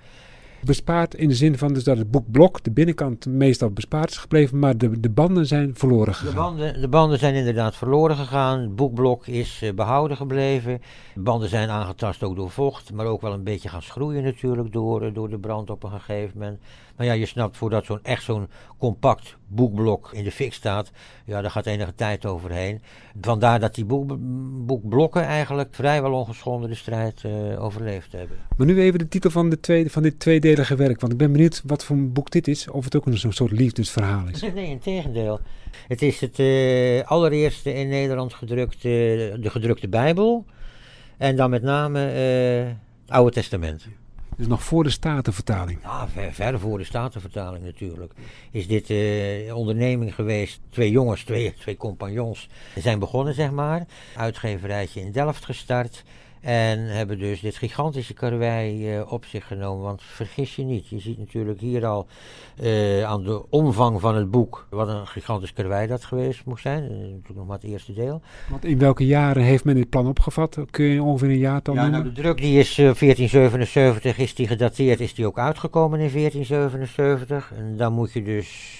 Bespaard 0.61 1.15
in 1.15 1.27
de 1.27 1.35
zin 1.35 1.57
van 1.57 1.73
dus 1.73 1.83
dat 1.83 1.97
het 1.97 2.11
boekblok, 2.11 2.63
de 2.63 2.71
binnenkant, 2.71 3.25
meestal 3.25 3.69
bespaard 3.69 4.09
is 4.09 4.17
gebleven, 4.17 4.59
maar 4.59 4.77
de, 4.77 4.99
de 4.99 5.09
banden 5.09 5.45
zijn 5.45 5.75
verloren 5.75 6.05
De 6.05 6.13
gegaan. 6.13 6.35
banden, 6.35 6.81
de 6.81 6.87
banden 6.87 7.19
zijn 7.19 7.35
inderdaad 7.35 7.75
verloren 7.75 8.15
gegaan. 8.15 8.59
Het 8.59 8.75
boekblok 8.75 9.27
is 9.27 9.59
eh, 9.63 9.73
behouden 9.73 10.17
gebleven. 10.17 10.81
De 11.13 11.21
banden 11.21 11.49
zijn 11.49 11.69
aangetast 11.69 12.23
ook 12.23 12.35
door 12.35 12.49
vocht, 12.51 12.93
maar 12.93 13.05
ook 13.05 13.21
wel 13.21 13.33
een 13.33 13.43
beetje 13.43 13.69
gaan 13.69 13.81
schroeien 13.81 14.23
natuurlijk 14.23 14.71
door, 14.71 15.01
eh, 15.01 15.13
door 15.13 15.29
de 15.29 15.39
brand 15.39 15.69
op 15.69 15.83
een 15.83 15.91
gegeven 15.91 16.39
moment. 16.39 16.59
Maar 16.97 17.05
ja, 17.05 17.13
je 17.13 17.25
snapt, 17.25 17.57
voordat 17.57 17.85
zo'n 17.85 17.99
echt 18.03 18.23
zo'n 18.23 18.47
compact 18.77 19.35
boekblok 19.47 20.09
in 20.13 20.23
de 20.23 20.31
fik 20.31 20.53
staat, 20.53 20.91
ja, 21.25 21.41
daar 21.41 21.51
gaat 21.51 21.65
enige 21.65 21.95
tijd 21.95 22.25
overheen. 22.25 22.81
Vandaar 23.21 23.59
dat 23.59 23.75
die 23.75 23.85
boek, 23.85 24.15
boekblokken 24.65 25.23
eigenlijk 25.23 25.75
vrijwel 25.75 26.13
ongeschonden 26.13 26.69
de 26.69 26.75
strijd 26.75 27.23
uh, 27.25 27.63
overleefd 27.63 28.11
hebben. 28.11 28.37
Maar 28.57 28.67
nu 28.67 28.81
even 28.81 28.99
de 28.99 29.07
titel 29.07 29.29
van, 29.29 29.49
de 29.49 29.59
tweede, 29.59 29.89
van 29.89 30.03
dit 30.03 30.19
tweedelige 30.19 30.75
werk, 30.75 30.99
want 30.99 31.11
ik 31.11 31.17
ben 31.19 31.31
benieuwd 31.31 31.61
wat 31.65 31.83
voor 31.83 31.95
een 31.95 32.13
boek 32.13 32.31
dit 32.31 32.47
is, 32.47 32.69
of 32.69 32.83
het 32.83 32.95
ook 32.95 33.05
een 33.05 33.33
soort 33.33 33.51
liefdesverhaal 33.51 34.27
is. 34.27 34.41
Nee, 34.57 34.69
in 34.69 34.79
tegendeel. 34.79 35.39
Het 35.87 36.01
is 36.01 36.21
het 36.21 36.39
uh, 36.39 37.03
allereerste 37.03 37.73
in 37.73 37.87
Nederland 37.87 38.33
gedrukte, 38.33 38.87
de 39.39 39.49
gedrukte 39.49 39.87
Bijbel. 39.87 40.45
En 41.17 41.35
dan 41.35 41.49
met 41.49 41.61
name 41.61 41.99
uh, 41.99 42.67
het 42.67 43.15
Oude 43.15 43.31
Testament. 43.31 43.87
Dus 44.37 44.47
nog 44.47 44.63
voor 44.63 44.83
de 44.83 44.89
Statenvertaling? 44.89 45.79
Ja, 45.83 46.07
ver, 46.31 46.59
voor 46.59 46.77
de 46.77 46.83
Statenvertaling 46.83 47.63
natuurlijk. 47.63 48.13
Is 48.51 48.67
dit 48.67 48.89
uh, 48.89 49.55
onderneming 49.55 50.15
geweest. 50.15 50.59
Twee 50.69 50.91
jongens, 50.91 51.23
twee, 51.23 51.53
twee 51.53 51.77
compagnons 51.77 52.49
zijn 52.75 52.99
begonnen, 52.99 53.33
zeg 53.33 53.51
maar. 53.51 53.85
Uitgeverijtje 54.15 55.01
in 55.01 55.11
Delft 55.11 55.45
gestart. 55.45 56.03
En 56.41 56.79
hebben 56.79 57.19
dus 57.19 57.39
dit 57.41 57.55
gigantische 57.55 58.13
karwei 58.13 58.95
uh, 58.97 59.11
op 59.11 59.25
zich 59.25 59.47
genomen. 59.47 59.83
Want 59.83 60.01
vergis 60.03 60.55
je 60.55 60.63
niet, 60.63 60.87
je 60.87 60.99
ziet 60.99 61.17
natuurlijk 61.17 61.59
hier 61.59 61.85
al 61.85 62.07
uh, 62.61 63.03
aan 63.03 63.23
de 63.23 63.49
omvang 63.49 64.01
van 64.01 64.15
het 64.15 64.31
boek. 64.31 64.67
wat 64.69 64.87
een 64.87 65.07
gigantisch 65.07 65.53
karwei 65.53 65.87
dat 65.87 66.03
geweest 66.03 66.45
moest 66.45 66.61
zijn. 66.61 66.83
Uh, 66.83 66.89
natuurlijk 66.89 67.35
nog 67.35 67.47
maar 67.47 67.57
het 67.57 67.69
eerste 67.69 67.93
deel. 67.93 68.21
Want 68.49 68.65
in 68.65 68.79
welke 68.79 69.05
jaren 69.05 69.43
heeft 69.43 69.63
men 69.63 69.75
dit 69.75 69.89
plan 69.89 70.07
opgevat? 70.07 70.59
Kun 70.69 70.85
je 70.85 71.03
ongeveer 71.03 71.29
een 71.29 71.37
jaartal 71.37 71.73
ja, 71.73 71.81
noemen? 71.81 71.99
Nou, 71.99 72.13
de 72.13 72.21
druk 72.21 72.37
die 72.37 72.59
is 72.59 72.75
1477, 72.75 74.17
is 74.17 74.35
die 74.35 74.47
gedateerd, 74.47 74.99
is 74.99 75.13
die 75.13 75.25
ook 75.25 75.39
uitgekomen 75.39 75.99
in 75.99 76.11
1477. 76.11 77.51
En 77.57 77.77
dan 77.77 77.93
moet 77.93 78.13
je 78.13 78.23
dus 78.23 78.75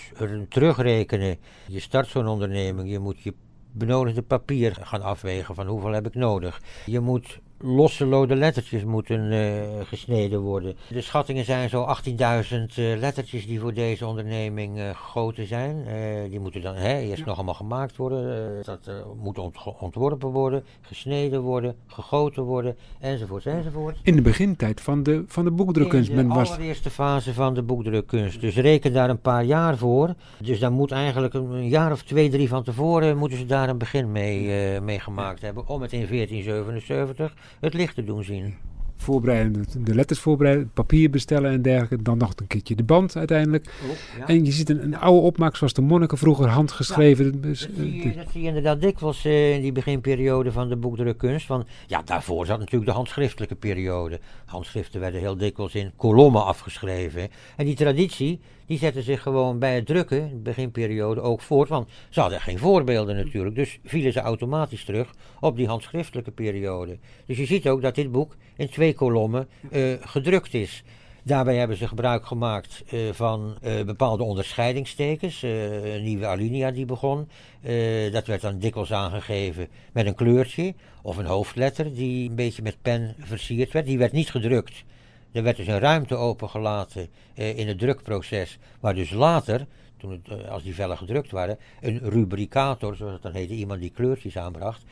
terugrekenen. 0.50 1.38
Je 1.68 1.80
start 1.80 2.08
zo'n 2.08 2.28
onderneming, 2.28 2.90
je 2.90 3.00
moet 3.00 3.22
je 3.22 3.34
benodigde 3.72 4.22
papier 4.22 4.78
gaan 4.82 5.02
afwegen 5.02 5.56
van 5.56 5.68
hoeveel 5.68 5.92
heb 5.92 6.08
ik 6.08 6.16
nodig. 6.16 6.62
Je 6.86 7.00
moet 7.00 7.40
losse 7.60 8.06
lode 8.06 8.36
lettertjes 8.36 8.84
moeten 8.84 9.32
uh, 9.32 9.62
gesneden 9.84 10.40
worden. 10.40 10.76
De 10.90 11.02
schattingen 11.02 11.46
zijn 11.46 11.70
zo 11.70 11.96
18.000 12.10 12.14
uh, 12.14 12.98
lettertjes 12.98 13.48
die 13.48 13.60
voor 13.60 13.74
deze 13.74 14.08
onderneming 14.08 14.78
uh, 14.78 14.90
gegoten 14.90 15.48
zijn. 15.48 15.86
die 16.30 16.40
moeten 16.40 16.62
dan 16.62 16.76
hè, 16.76 17.00
eerst 17.00 17.20
ja. 17.20 17.26
nog 17.26 17.36
allemaal 17.36 17.54
gemaakt 17.54 17.96
worden. 17.96 18.64
dat 18.64 18.92
moet 19.22 19.38
ont 19.38 19.58
ontworpen 19.80 20.30
worden, 20.30 20.64
gesneden 20.82 21.42
worden, 21.42 21.76
gegoten 21.88 22.44
worden, 22.44 22.78
enzovoort, 23.00 23.46
enzovoort. 23.46 23.98
In 24.04 24.16
de 24.16 24.22
begintijd 24.22 24.82
van 24.82 25.04
de, 25.04 25.24
van 25.28 25.44
de 25.44 25.52
boekdrukkunst. 25.52 26.10
In 26.10 26.28
de 26.28 26.34
allereerste 26.34 26.90
fase 26.90 27.34
van 27.34 27.54
de 27.54 27.64
boekdrukkunst. 27.64 28.42
Dus 28.42 28.56
reken 28.56 28.94
daar 28.94 29.10
een 29.10 29.22
paar 29.22 29.44
jaar 29.44 29.78
voor. 29.78 30.14
Dus 30.44 30.60
dan 30.60 30.74
moet 30.74 30.92
eigenlijk 30.92 31.34
een 31.34 31.68
jaar 31.68 31.92
of 31.92 32.04
twee, 32.04 32.30
drie 32.30 32.48
van 32.48 32.64
tevoren... 32.64 33.18
moeten 33.18 33.38
ze 33.38 33.46
daar 33.46 33.70
een 33.70 33.78
begin 33.78 34.12
mee, 34.12 34.82
mee 34.82 35.00
gemaakt 35.00 35.42
hebben. 35.42 35.68
Om 35.68 35.82
het 35.82 35.94
in 35.94 36.08
1477 36.08 37.34
het 37.60 37.74
licht 37.74 37.96
te 37.96 38.04
doen 38.04 38.24
zien. 38.24 38.54
Voorbereiden, 39.00 39.66
de 39.78 39.96
letters 39.96 40.20
voorbereiden, 40.20 40.72
papier 40.74 41.10
bestellen 41.10 41.52
en 41.52 41.62
dergelijke. 41.62 42.02
Dan 42.02 42.18
nog 42.18 42.34
een 42.36 42.48
keertje 42.48 42.76
de 42.76 42.84
band 42.84 43.16
uiteindelijk. 43.16 43.66
Oh, 43.84 44.20
ja. 44.20 44.28
En 44.28 44.46
je 44.46 44.52
ziet 44.52 44.70
een, 44.70 44.84
een, 44.84 44.98
oude 44.98 45.22
opmaak 45.22 45.56
zoals 45.56 45.74
de 45.74 45.82
monniken 45.82 46.18
vroeger 46.18 46.48
handgeschreven. 46.48 47.26
Ja, 47.26 47.32
dat, 47.32 47.58
zie 47.58 48.04
je, 48.04 48.16
dat 48.16 48.26
zie 48.32 48.42
je 48.42 48.48
inderdaad 48.48 48.82
dikwijls 48.82 49.26
uh, 49.26 49.56
in 49.56 49.62
die 49.62 49.72
beginperiode 49.72 50.52
van 50.52 50.70
de 50.70 50.76
boekdrukkunst. 50.76 51.48
Want 51.48 51.66
ja, 51.88 52.02
daarvoor 52.02 52.46
zat 52.46 52.60
natuurlijk 52.60 52.86
de 52.86 52.96
handschriftelijke 52.96 53.56
periode. 53.56 54.20
Handschriften 54.46 55.00
werden 55.00 55.20
heel 55.20 55.38
dikwijls 55.38 55.76
in 55.76 55.92
kolommen 55.96 56.46
afgeschreven. 56.46 57.30
En 57.56 57.66
die 57.66 57.76
traditie, 57.76 58.40
die 58.68 58.78
zette 58.78 59.02
zich 59.02 59.22
gewoon 59.22 59.60
bij 59.60 59.76
het 59.76 59.86
drukken, 59.86 60.22
in 60.22 60.30
de 60.30 60.36
beginperiode, 60.36 61.22
ook 61.22 61.42
voort. 61.42 61.70
Want 61.70 61.90
ze 62.10 62.20
hadden 62.20 62.42
geen 62.42 62.60
voorbeelden 62.60 63.16
natuurlijk. 63.16 63.56
Dus 63.56 63.80
vielen 63.84 64.14
ze 64.14 64.20
automatisch 64.20 64.86
terug 64.86 65.14
op 65.40 65.56
die 65.56 65.68
handschriftelijke 65.68 66.32
periode. 66.32 66.98
Dus 67.26 67.38
je 67.38 67.46
ziet 67.46 67.68
ook 67.68 67.82
dat 67.82 67.96
dit 67.96 68.12
boek 68.12 68.36
in 68.56 68.70
twee 68.70 68.94
kolommen 68.94 69.48
uh, 69.72 69.94
gedrukt 70.02 70.54
is. 70.54 70.84
Daarbij 71.24 71.56
hebben 71.56 71.78
ze 71.78 71.88
gebruik 71.88 72.26
gemaakt 72.26 72.84
uh, 72.94 73.12
van 73.12 73.58
uh, 73.64 73.84
bepaalde 73.84 74.24
onderscheidingstekens. 74.24 75.42
Een 75.42 76.04
nieuwe 76.04 76.26
alinea 76.26 76.72
die 76.72 76.86
begon. 76.86 77.28
dat 78.12 78.28
werd 78.28 78.42
dan 78.42 78.60
dikwijls 78.60 78.94
aangegeven 78.94 79.68
met 79.94 80.06
een 80.06 80.16
kleurtje 80.16 80.74
of 81.02 81.18
een 81.18 81.26
hoofdletter 81.26 81.94
die 81.94 82.30
een 82.30 82.36
beetje 82.36 82.62
met 82.62 82.82
pen 82.82 83.16
versierd 83.20 83.72
werd. 83.72 83.86
Die 83.86 83.98
werd 83.98 84.12
niet 84.12 84.32
gedrukt. 84.32 84.84
Er 85.38 85.44
werd 85.44 85.58
dus 85.58 85.68
een 85.68 85.80
ruimte 85.80 86.16
opengelaten 86.16 87.08
in 87.34 87.68
het 87.68 87.80
drukproces, 87.80 88.58
waar 88.80 88.96
dus 88.96 89.12
later, 89.12 89.66
toen 89.98 90.12
het, 90.12 90.48
als 90.50 90.64
die 90.64 90.76
vellen 90.76 90.98
gedrukt 90.98 91.32
waren, 91.32 91.58
een 91.82 92.00
rubricator, 92.00 92.96
zoals 92.96 93.14
het 93.14 93.22
dan 93.22 93.34
heette, 93.34 93.54
iemand 93.54 93.82
die 93.82 93.90
kleurtjes 93.90 94.38
aanbracht, 94.38 94.84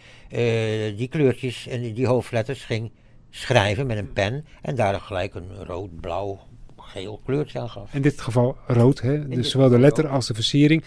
die 0.98 1.08
kleurtjes 1.08 1.68
en 1.68 1.94
die 1.94 2.08
hoofdletters 2.08 2.64
ging 2.64 2.92
schrijven 3.30 3.88
met 3.88 3.98
een 3.98 4.14
pen 4.14 4.46
en 4.62 4.76
daar 4.76 5.00
gelijk 5.00 5.36
een 5.36 5.66
rood, 5.66 6.00
blauw, 6.02 6.40
geel 6.78 7.22
kleurtje 7.26 7.60
aan 7.60 7.70
gaf. 7.70 7.94
In 7.94 8.02
dit 8.02 8.22
geval 8.22 8.58
rood, 8.68 9.02
hè? 9.02 9.28
dus 9.28 9.52
zowel 9.52 9.70
de 9.70 9.80
letter 9.80 10.08
als 10.08 10.28
de 10.28 10.34
versiering. 10.34 10.84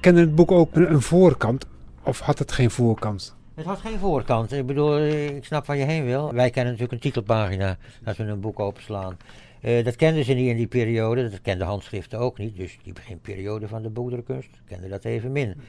Kende 0.00 0.20
het 0.20 0.34
boek 0.34 0.50
ook 0.50 0.74
een, 0.74 0.92
een 0.92 1.02
voorkant 1.02 1.66
of 2.02 2.20
had 2.20 2.38
het 2.38 2.52
geen 2.52 2.70
voorkant? 2.70 3.40
Het 3.54 3.66
had 3.66 3.80
geen 3.80 3.98
voorkant. 3.98 4.52
Ik 4.52 4.66
bedoel, 4.66 5.06
ik 5.06 5.44
snap 5.44 5.66
waar 5.66 5.76
je 5.76 5.84
heen 5.84 6.04
wil. 6.04 6.32
Wij 6.32 6.50
kennen 6.50 6.72
natuurlijk 6.72 6.92
een 6.92 7.10
titelpagina 7.10 7.76
als 8.04 8.16
we 8.16 8.24
een 8.24 8.40
boek 8.40 8.60
openslaan. 8.60 9.16
Uh, 9.62 9.84
dat 9.84 9.96
kenden 9.96 10.24
ze 10.24 10.32
niet 10.32 10.48
in 10.48 10.56
die 10.56 10.66
periode, 10.66 11.30
dat 11.30 11.40
kenden 11.40 11.66
handschriften 11.66 12.18
ook 12.18 12.38
niet. 12.38 12.56
Dus 12.56 12.78
die 12.82 12.92
beginperiode 12.92 13.68
van 13.68 13.82
de 13.82 13.90
boekdrukkunst 13.90 14.48
kenden 14.68 14.90
dat 14.90 15.04
even 15.04 15.32
min. 15.32 15.60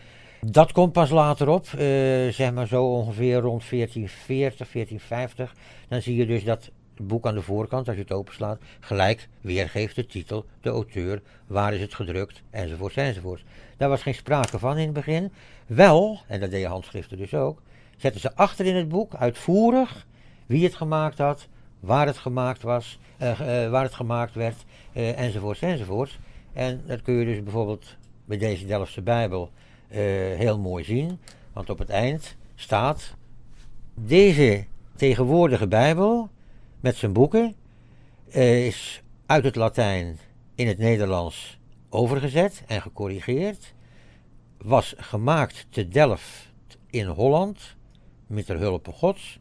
Dat 0.41 0.71
komt 0.71 0.91
pas 0.91 1.09
later 1.09 1.49
op, 1.49 1.65
uh, 1.65 1.71
zeg 2.29 2.53
maar 2.53 2.67
zo 2.67 2.85
ongeveer 2.85 3.39
rond 3.39 3.69
1440, 3.69 4.71
1450. 4.71 5.55
Dan 5.87 6.01
zie 6.01 6.15
je 6.15 6.25
dus 6.25 6.43
dat 6.43 6.71
het 6.95 7.07
boek 7.07 7.27
aan 7.27 7.35
de 7.35 7.41
voorkant, 7.41 7.87
als 7.87 7.95
je 7.95 8.01
het 8.01 8.11
openslaat, 8.11 8.59
gelijk 8.79 9.27
weergeeft 9.41 9.95
de 9.95 10.05
titel, 10.05 10.45
de 10.61 10.69
auteur, 10.69 11.21
waar 11.47 11.73
is 11.73 11.81
het 11.81 11.93
gedrukt, 11.93 12.41
enzovoort, 12.49 12.97
enzovoort. 12.97 13.43
Daar 13.77 13.89
was 13.89 14.01
geen 14.01 14.15
sprake 14.15 14.59
van 14.59 14.77
in 14.77 14.85
het 14.85 14.93
begin. 14.93 15.31
Wel, 15.65 16.19
en 16.27 16.39
dat 16.39 16.51
deden 16.51 16.69
handschriften 16.69 17.17
dus 17.17 17.33
ook, 17.33 17.61
zetten 17.97 18.21
ze 18.21 18.35
achter 18.35 18.65
in 18.65 18.75
het 18.75 18.87
boek 18.87 19.15
uitvoerig 19.15 20.07
wie 20.45 20.63
het 20.63 20.75
gemaakt 20.75 21.17
had, 21.17 21.47
waar 21.79 22.05
het 22.05 22.17
gemaakt 22.17 22.61
was, 22.61 22.99
uh, 23.21 23.29
uh, 23.29 23.69
waar 23.69 23.83
het 23.83 23.93
gemaakt 23.93 24.33
werd, 24.33 24.63
uh, 24.93 25.19
enzovoort, 25.19 25.59
enzovoort. 25.59 26.19
En 26.53 26.83
dat 26.87 27.01
kun 27.01 27.13
je 27.13 27.25
dus 27.25 27.43
bijvoorbeeld 27.43 27.95
bij 28.25 28.37
deze 28.37 28.65
Delftse 28.65 29.01
Bijbel 29.01 29.51
heel 30.35 30.59
mooi 30.59 30.83
zien. 30.83 31.19
Want 31.53 31.69
op 31.69 31.79
het 31.79 31.89
eind 31.89 32.35
staat 32.55 33.15
deze 33.93 34.65
tegenwoordige 34.95 35.67
Bijbel 35.67 36.29
met 36.79 36.95
zijn 36.95 37.13
boeken 37.13 37.55
is 38.25 39.01
uit 39.25 39.43
het 39.43 39.55
Latijn 39.55 40.19
in 40.55 40.67
het 40.67 40.77
Nederlands 40.77 41.59
overgezet 41.89 42.63
en 42.67 42.81
gecorrigeerd. 42.81 43.73
Was 44.57 44.93
gemaakt 44.97 45.67
te 45.69 45.87
Delft 45.87 46.51
in 46.89 47.05
Holland 47.05 47.75
met 48.27 48.47
de 48.47 48.53
hulp 48.53 48.87
gods. 48.87 49.39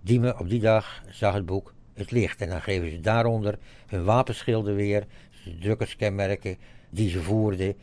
Die 0.00 0.20
me 0.20 0.38
op 0.38 0.48
die 0.48 0.60
dag 0.60 1.02
zag 1.10 1.34
het 1.34 1.46
boek 1.46 1.72
het 1.94 2.10
licht. 2.10 2.40
En 2.40 2.48
dan 2.48 2.62
geven 2.62 2.90
ze 2.90 3.00
daaronder 3.00 3.58
hun 3.86 4.04
wapenschilden 4.04 4.74
weer, 4.74 5.04
de 5.44 5.58
drukkerskenmerken 5.58 6.56
die 6.90 7.10
ze 7.10 7.22
voerden, 7.22 7.74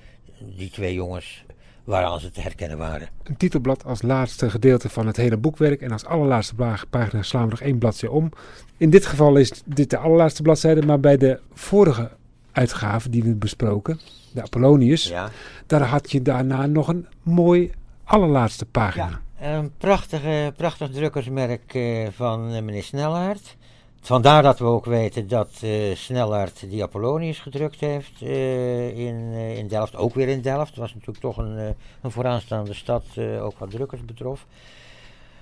die 0.55 0.69
twee 0.69 0.93
jongens 0.93 1.45
waaraan 1.83 2.19
ze 2.19 2.31
te 2.31 2.41
herkennen 2.41 2.77
waren. 2.77 3.07
Een 3.23 3.37
titelblad 3.37 3.85
als 3.85 4.01
laatste 4.01 4.49
gedeelte 4.49 4.89
van 4.89 5.07
het 5.07 5.17
hele 5.17 5.37
boekwerk 5.37 5.81
en 5.81 5.91
als 5.91 6.05
allerlaatste 6.05 6.55
pagina 6.89 7.21
slaan 7.21 7.43
we 7.43 7.49
nog 7.49 7.61
één 7.61 7.77
bladzijde 7.77 8.15
om. 8.15 8.31
In 8.77 8.89
dit 8.89 9.05
geval 9.05 9.35
is 9.35 9.61
dit 9.65 9.89
de 9.89 9.97
allerlaatste 9.97 10.41
bladzijde, 10.41 10.81
maar 10.81 10.99
bij 10.99 11.17
de 11.17 11.39
vorige 11.53 12.11
uitgave 12.51 13.09
die 13.09 13.23
we 13.23 13.35
besproken, 13.35 13.99
de 14.33 14.41
Apollonius, 14.41 15.07
ja. 15.07 15.29
daar 15.65 15.81
had 15.81 16.11
je 16.11 16.21
daarna 16.21 16.65
nog 16.65 16.87
een 16.87 17.07
mooi 17.23 17.71
allerlaatste 18.05 18.65
pagina. 18.65 19.21
Ja, 19.39 19.57
een 19.57 19.71
prachtige, 19.77 20.53
prachtig 20.57 20.91
drukkersmerk 20.91 21.77
van 22.15 22.65
meneer 22.65 22.83
Snelhaard. 22.83 23.55
Vandaar 24.01 24.43
dat 24.43 24.59
we 24.59 24.65
ook 24.65 24.85
weten 24.85 25.27
dat 25.27 25.49
uh, 25.63 25.95
Snellert 25.95 26.69
die 26.69 26.83
Apollonius 26.83 27.39
gedrukt 27.39 27.79
heeft 27.79 28.21
in, 28.21 29.31
in 29.33 29.67
Delft. 29.67 29.95
Ook 29.95 30.13
weer 30.13 30.27
in 30.27 30.41
Delft. 30.41 30.69
Het 30.69 30.79
was 30.79 30.93
natuurlijk 30.93 31.19
toch 31.19 31.37
een, 31.37 31.75
een 32.01 32.11
vooraanstaande 32.11 32.73
stad, 32.73 33.03
ook 33.41 33.57
wat 33.57 33.69
drukkers 33.71 34.05
betrof. 34.05 34.45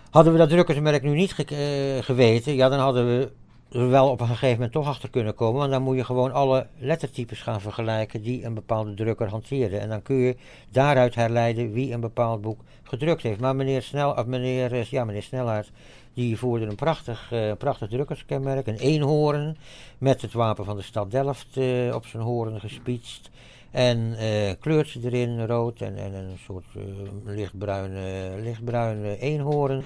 Hadden 0.09 0.33
we 0.33 0.39
dat 0.39 0.49
drukkersmerk 0.49 1.03
nu 1.03 1.15
niet 1.15 1.33
ge 1.33 1.99
geweten, 2.03 2.53
ja, 2.55 2.69
dan 2.69 2.79
hadden 2.79 3.05
we 3.05 3.31
er 3.73 3.89
wel 3.89 4.09
op 4.09 4.19
een 4.19 4.27
gegeven 4.27 4.53
moment 4.53 4.71
toch 4.71 4.87
achter 4.87 5.09
kunnen 5.09 5.35
komen. 5.35 5.59
Want 5.59 5.71
dan 5.71 5.81
moet 5.81 5.95
je 5.95 6.03
gewoon 6.03 6.31
alle 6.31 6.67
lettertypes 6.77 7.41
gaan 7.41 7.61
vergelijken 7.61 8.21
die 8.21 8.45
een 8.45 8.53
bepaalde 8.53 8.93
drukker 8.93 9.27
hanteerde. 9.27 9.77
En 9.77 9.89
dan 9.89 10.01
kun 10.01 10.15
je 10.15 10.35
daaruit 10.69 11.15
herleiden 11.15 11.71
wie 11.71 11.93
een 11.93 11.99
bepaald 11.99 12.41
boek 12.41 12.59
gedrukt 12.83 13.23
heeft. 13.23 13.39
Maar 13.39 13.55
meneer, 13.55 13.81
Snel, 13.81 14.11
of 14.11 14.25
meneer, 14.25 14.87
ja, 14.89 15.05
meneer 15.05 15.23
Snellaert 15.23 15.71
die 16.13 16.37
voerde 16.37 16.65
een 16.65 16.75
prachtig, 16.75 17.31
uh, 17.33 17.51
prachtig 17.57 17.89
drukkerskenmerk, 17.89 18.67
een 18.67 18.77
eenhoorn 18.77 19.57
met 19.97 20.21
het 20.21 20.33
wapen 20.33 20.65
van 20.65 20.75
de 20.75 20.83
stad 20.83 21.11
Delft 21.11 21.57
uh, 21.57 21.95
op 21.95 22.05
zijn 22.05 22.23
horen 22.23 22.59
gespietst. 22.59 23.29
En 23.71 24.15
uh, 24.19 24.51
kleurtje 24.59 24.99
erin, 25.03 25.45
rood 25.45 25.81
en, 25.81 25.97
en 25.97 26.13
een 26.13 26.37
soort 26.45 26.65
lichtbruine, 27.25 28.33
lichtbruine 28.41 29.19
eenhoorn. 29.19 29.83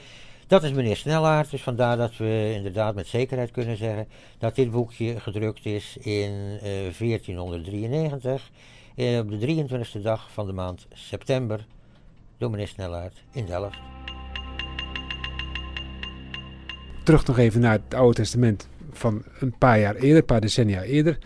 Dat 0.47 0.63
is 0.63 0.71
meneer 0.71 0.95
Snellaert, 0.95 1.51
dus 1.51 1.61
vandaar 1.61 1.97
dat 1.97 2.17
we 2.17 2.51
inderdaad 2.55 2.95
met 2.95 3.07
zekerheid 3.07 3.51
kunnen 3.51 3.77
zeggen 3.77 4.07
dat 4.37 4.55
dit 4.55 4.71
boekje 4.71 5.19
gedrukt 5.19 5.65
is 5.65 5.97
in 5.97 6.59
1493, 6.61 8.51
op 8.95 9.29
de 9.39 9.65
23e 9.67 10.01
dag 10.01 10.31
van 10.31 10.45
de 10.45 10.53
maand 10.53 10.87
september, 10.93 11.65
door 12.37 12.49
meneer 12.49 12.67
Snellaert 12.67 13.23
in 13.31 13.45
Delft. 13.45 13.77
terug 17.03 17.25
nog 17.25 17.37
even 17.37 17.61
naar 17.61 17.71
het 17.71 17.93
Oude 17.93 18.15
Testament 18.15 18.67
van 18.91 19.23
een 19.39 19.57
paar 19.57 19.79
jaar 19.79 19.95
eerder, 19.95 20.17
een 20.17 20.25
paar 20.25 20.41
decennia 20.41 20.83
eerder. 20.83 21.17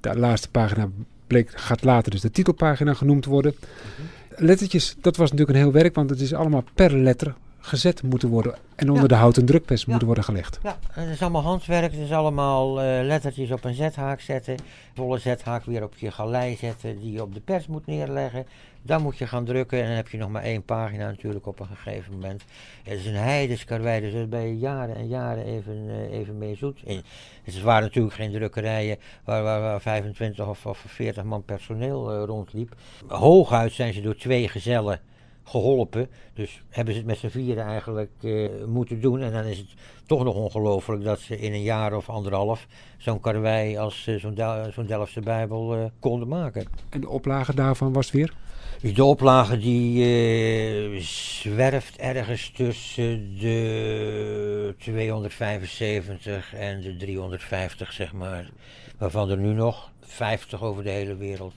De 0.00 0.18
laatste 0.18 0.50
pagina 0.50 0.88
bleek, 1.26 1.50
gaat 1.54 1.84
later 1.84 2.10
dus 2.10 2.20
de 2.20 2.30
titelpagina 2.30 2.94
genoemd 2.94 3.24
worden. 3.24 3.54
Mhm. 3.58 4.44
Lettertjes, 4.44 4.96
dat 5.00 5.16
was 5.16 5.30
natuurlijk 5.30 5.58
een 5.58 5.64
heel 5.64 5.72
werk, 5.72 5.94
want 5.94 6.10
het 6.10 6.20
is 6.20 6.34
allemaal 6.34 6.64
per 6.74 6.96
letter 6.96 7.34
gezet 7.66 8.02
moeten 8.02 8.28
worden 8.28 8.54
en 8.74 8.90
onder 8.90 9.08
de 9.08 9.14
houten 9.14 9.44
drukpers 9.44 9.84
moeten 9.84 10.06
worden 10.06 10.24
gelegd. 10.24 10.58
Ja, 10.62 10.78
het 10.90 11.08
is 11.08 11.22
allemaal 11.22 11.42
handwerk, 11.42 11.92
het 11.92 12.00
is 12.00 12.12
allemaal 12.12 12.82
uh, 12.82 12.84
lettertjes 13.02 13.50
op 13.50 13.64
een 13.64 13.74
zethaak 13.74 14.20
zetten, 14.20 14.56
volle 14.94 15.18
zethaak 15.18 15.64
weer 15.64 15.82
op 15.82 15.94
je 15.96 16.10
galei 16.10 16.56
zetten 16.56 16.98
die 16.98 17.12
je 17.12 17.22
op 17.22 17.34
de 17.34 17.40
pers 17.40 17.66
moet 17.66 17.86
neerleggen. 17.86 18.46
Dan 18.82 19.02
moet 19.02 19.18
je 19.18 19.26
gaan 19.26 19.44
drukken 19.44 19.80
en 19.80 19.86
dan 19.86 19.96
heb 19.96 20.08
je 20.08 20.18
nog 20.18 20.28
maar 20.28 20.42
één 20.42 20.62
pagina 20.62 21.06
natuurlijk 21.06 21.46
op 21.46 21.60
een 21.60 21.66
gegeven 21.66 22.12
moment. 22.12 22.44
Het 22.82 22.98
is 22.98 23.06
een 23.06 23.14
heideskarwei, 23.14 24.00
dus 24.00 24.12
daar 24.12 24.28
ben 24.28 24.48
je 24.48 24.58
jaren 24.58 24.96
en 24.96 25.08
jaren 25.08 25.44
even, 25.44 25.84
uh, 25.86 26.18
even 26.18 26.38
mee 26.38 26.56
zoet. 26.56 26.82
En 26.86 27.02
het 27.42 27.62
waren 27.62 27.82
natuurlijk 27.82 28.14
geen 28.14 28.32
drukkerijen 28.32 28.98
waar, 29.24 29.42
waar, 29.42 29.60
waar 29.60 29.80
25 29.80 30.46
of, 30.46 30.66
of 30.66 30.84
40 30.86 31.24
man 31.24 31.44
personeel 31.44 32.14
uh, 32.14 32.24
rondliep. 32.24 32.74
Hooguit 33.06 33.72
zijn 33.72 33.92
ze 33.92 34.00
door 34.00 34.16
twee 34.16 34.48
gezellen 34.48 35.00
geholpen. 35.46 36.08
Dus 36.34 36.62
hebben 36.68 36.94
ze 36.94 37.00
het 37.00 37.08
met 37.08 37.18
z'n 37.18 37.28
vieren 37.28 37.64
eigenlijk 37.64 38.10
uh, 38.20 38.48
moeten 38.66 39.00
doen. 39.00 39.20
En 39.20 39.32
dan 39.32 39.44
is 39.44 39.58
het 39.58 39.74
toch 40.06 40.24
nog 40.24 40.34
ongelooflijk 40.34 41.04
dat 41.04 41.20
ze 41.20 41.38
in 41.38 41.52
een 41.52 41.62
jaar 41.62 41.94
of 41.96 42.08
anderhalf 42.08 42.66
zo'n 42.98 43.20
karwei 43.20 43.76
als 43.76 44.06
uh, 44.06 44.20
zo'n 44.20 44.34
Del 44.34 44.72
zo 44.72 44.84
Delftse 44.84 45.20
Bijbel 45.20 45.76
uh, 45.76 45.84
konden 46.00 46.28
maken. 46.28 46.66
En 46.88 47.00
de 47.00 47.08
oplage 47.08 47.54
daarvan 47.54 47.92
was 47.92 48.10
weer? 48.10 48.32
De 48.94 49.04
oplage 49.04 49.58
die 49.58 51.00
zwerft 51.00 51.96
ergens 51.96 52.50
tussen 52.50 53.38
de 53.38 54.74
275 54.78 56.54
en 56.54 56.80
de 56.80 56.96
350, 56.96 57.92
zeg 57.92 58.12
maar. 58.12 58.50
Waarvan 58.98 59.30
er 59.30 59.38
nu 59.38 59.52
nog 59.52 59.90
50 60.00 60.62
over 60.62 60.82
de 60.82 60.90
hele 60.90 61.16
wereld 61.16 61.54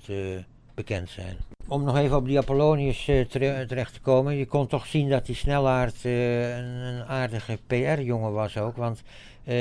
Om 1.67 1.83
nog 1.83 1.97
even 1.97 2.17
op 2.17 2.25
die 2.25 2.37
Apollonius 2.37 3.07
uh, 3.07 3.25
terecht 3.25 3.93
te 3.93 3.99
komen. 4.01 4.35
Je 4.35 4.45
kon 4.45 4.67
toch 4.67 4.85
zien 4.85 5.09
dat 5.09 5.25
die 5.25 5.35
Snellaard 5.35 6.03
uh, 6.03 6.57
een, 6.57 6.65
een, 6.65 7.03
aardige 7.03 7.59
PR-jongen 7.67 8.31
was 8.31 8.57
ook. 8.57 8.75
Want 8.75 9.01
uh, 9.43 9.53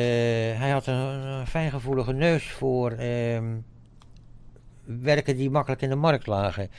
hij 0.58 0.70
had 0.70 0.86
een, 0.86 0.94
een, 0.94 1.46
fijngevoelige 1.46 2.12
neus 2.12 2.44
voor 2.44 2.90
ehm, 2.90 3.56
werken 4.84 5.36
die 5.36 5.50
makkelijk 5.50 5.82
in 5.82 5.88
de 5.88 5.94
markt 5.94 6.26
lagen. 6.26 6.70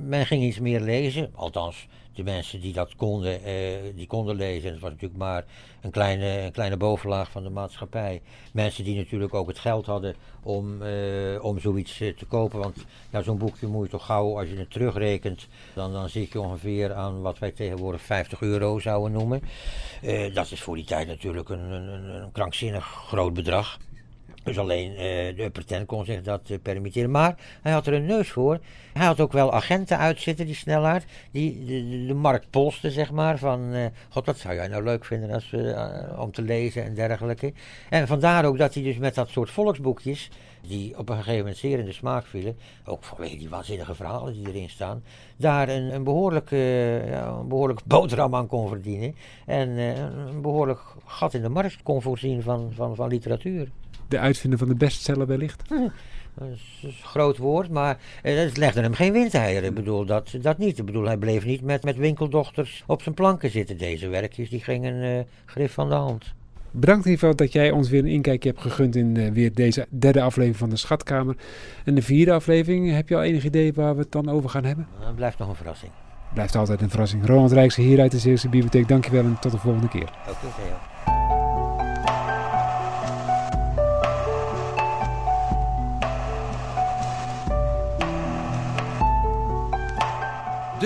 men 0.00 0.26
ging 0.26 0.42
iets 0.42 0.58
meer 0.58 0.80
lezen, 0.80 1.30
althans 1.34 1.88
de 2.16 2.22
mensen 2.22 2.60
die 2.60 2.72
dat 2.72 2.96
konden, 2.96 3.42
eh, 3.44 3.54
die 3.94 4.06
konden 4.06 4.36
lezen. 4.36 4.70
Het 4.70 4.80
was 4.80 4.90
natuurlijk 4.90 5.20
maar 5.20 5.44
een 5.80 5.90
kleine, 5.90 6.40
een 6.40 6.52
kleine 6.52 6.76
bovenlaag 6.76 7.30
van 7.30 7.42
de 7.42 7.50
maatschappij. 7.50 8.22
Mensen 8.52 8.84
die 8.84 8.96
natuurlijk 8.96 9.34
ook 9.34 9.48
het 9.48 9.58
geld 9.58 9.86
hadden 9.86 10.14
om, 10.42 10.82
eh, 10.82 11.44
om 11.44 11.58
zoiets 11.58 12.00
eh, 12.00 12.16
te 12.16 12.26
kopen. 12.26 12.58
Want 12.58 12.76
ja, 13.10 13.22
zo'n 13.22 13.38
boekje 13.38 13.66
moet 13.66 13.84
je 13.84 13.90
toch 13.90 14.06
gauw, 14.06 14.38
als 14.38 14.48
je 14.48 14.56
het 14.56 14.70
terugrekent, 14.70 15.46
dan, 15.74 15.92
dan 15.92 16.08
zit 16.08 16.32
je 16.32 16.40
ongeveer 16.40 16.94
aan 16.94 17.20
wat 17.20 17.38
wij 17.38 17.50
tegenwoordig 17.50 18.02
50 18.02 18.40
euro 18.40 18.78
zouden 18.78 19.12
noemen. 19.12 19.42
Dat 20.32 20.50
is 20.50 20.60
voor 20.60 20.76
die 20.76 20.84
tijd 20.84 21.06
natuurlijk 21.06 21.48
een, 21.48 21.70
een, 21.70 22.22
een 22.22 22.32
krankzinnig 22.32 22.84
groot 22.84 23.34
bedrag. 23.34 23.78
Dus 24.46 24.58
alleen 24.58 24.90
uh, 24.90 24.98
de 25.36 25.50
pretend 25.52 25.86
kon 25.86 26.04
zich 26.04 26.22
dat 26.22 26.50
uh, 26.50 26.58
permitteren. 26.62 27.10
Maar 27.10 27.34
hij 27.62 27.72
had 27.72 27.86
er 27.86 27.92
een 27.92 28.06
neus 28.06 28.30
voor. 28.30 28.58
Hij 28.92 29.06
had 29.06 29.20
ook 29.20 29.32
wel 29.32 29.52
agenten 29.52 29.98
uitzitten, 29.98 30.46
die 30.46 30.54
snellaard. 30.54 31.04
Die 31.30 31.64
de, 31.64 32.06
de, 32.06 32.14
markt 32.14 32.50
polsten, 32.50 32.90
zeg 32.90 33.12
maar. 33.12 33.38
Van, 33.38 33.74
uh, 33.74 33.86
god, 34.08 34.26
wat 34.26 34.38
zou 34.38 34.54
jij 34.54 34.68
nou 34.68 34.84
leuk 34.84 35.04
vinden 35.04 35.30
als, 35.30 35.54
om 36.18 36.32
te 36.32 36.42
lezen 36.42 36.84
en 36.84 36.94
dergelijke. 36.94 37.52
En 37.90 38.06
vandaar 38.06 38.44
ook 38.44 38.58
dat 38.58 38.74
hij 38.74 38.82
dus 38.82 38.96
met 38.96 39.14
dat 39.14 39.28
soort 39.28 39.50
volksboekjes. 39.50 40.30
Die 40.60 40.98
op 40.98 41.08
een 41.08 41.16
gegeven 41.16 41.38
moment 41.38 41.56
zeer 41.56 41.78
in 41.78 41.84
de 41.84 41.92
smaak 41.92 42.26
vielen. 42.26 42.56
Ook 42.84 43.04
vanwege 43.04 43.36
die 43.36 43.48
waanzinnige 43.48 43.94
verhalen 43.94 44.32
die 44.32 44.48
erin 44.48 44.70
staan. 44.70 45.02
Daar 45.36 45.68
een, 45.68 45.94
een, 45.94 46.04
behoorlijke, 46.04 46.56
een 47.10 47.48
behoorlijk 47.48 47.80
boterham 47.84 48.34
aan 48.34 48.46
kon 48.46 48.68
verdienen. 48.68 49.14
En 49.46 49.68
een 49.68 50.42
behoorlijk 50.42 50.80
gat 51.04 51.34
in 51.34 51.42
de 51.42 51.48
markt 51.48 51.82
kon 51.82 52.02
voorzien 52.02 52.42
van, 52.42 52.72
van, 52.74 52.94
van 52.94 53.08
literatuur 53.08 53.68
de 54.08 54.18
uitvinder 54.18 54.58
van 54.58 54.68
de 54.68 54.74
bestseller 54.74 55.26
wellicht? 55.26 55.62
Dat 56.38 56.48
is 56.48 56.80
een 56.82 56.92
groot 57.02 57.36
woord, 57.36 57.70
maar 57.70 57.98
eh, 58.22 58.36
het 58.36 58.56
legde 58.56 58.80
hem 58.80 58.94
geen 58.94 59.12
windeieren. 59.12 59.68
Ik 59.68 59.74
bedoel, 59.74 60.04
dat, 60.04 60.34
dat 60.40 60.58
niet. 60.58 60.78
Ik 60.78 60.84
bedoel, 60.84 61.04
hij 61.04 61.16
bleef 61.16 61.44
niet 61.44 61.62
met, 61.62 61.84
met 61.84 61.96
winkeldochters 61.96 62.84
op 62.86 63.02
zijn 63.02 63.14
planken 63.14 63.50
zitten. 63.50 63.78
Deze 63.78 64.08
werkjes 64.08 64.50
die 64.50 64.60
gingen 64.60 64.94
uh, 64.94 65.20
grif 65.44 65.72
van 65.72 65.88
de 65.88 65.94
hand. 65.94 66.34
Bedankt 66.70 67.04
in 67.04 67.10
ieder 67.10 67.28
geval 67.28 67.46
dat 67.46 67.52
jij 67.52 67.70
ons 67.70 67.88
weer 67.88 68.00
een 68.00 68.06
inkijkje 68.06 68.48
hebt 68.48 68.60
gegund 68.60 68.96
in 68.96 69.14
uh, 69.14 69.30
weer 69.30 69.54
deze 69.54 69.86
derde 69.90 70.22
aflevering 70.22 70.56
van 70.56 70.70
de 70.70 70.76
Schatkamer. 70.76 71.36
En 71.84 71.94
de 71.94 72.02
vierde 72.02 72.32
aflevering, 72.32 72.90
heb 72.90 73.08
je 73.08 73.16
al 73.16 73.22
enig 73.22 73.44
idee 73.44 73.72
waar 73.72 73.94
we 73.94 74.00
het 74.00 74.12
dan 74.12 74.28
over 74.28 74.50
gaan 74.50 74.64
hebben? 74.64 74.86
Dat 75.00 75.14
blijft 75.14 75.38
nog 75.38 75.48
een 75.48 75.54
verrassing. 75.54 75.92
Blijft 76.34 76.56
altijd 76.56 76.80
een 76.80 76.90
verrassing. 76.90 77.26
Ronald 77.26 77.52
Rijkse 77.52 77.80
hier 77.80 78.00
uit 78.00 78.10
de 78.10 78.18
Zeeuwse 78.18 78.48
Bibliotheek. 78.48 78.88
Dankjewel 78.88 79.24
en 79.24 79.38
tot 79.40 79.52
de 79.52 79.58
volgende 79.58 79.88
keer. 79.88 80.02
Oké, 80.28 80.30
okay, 80.30 80.95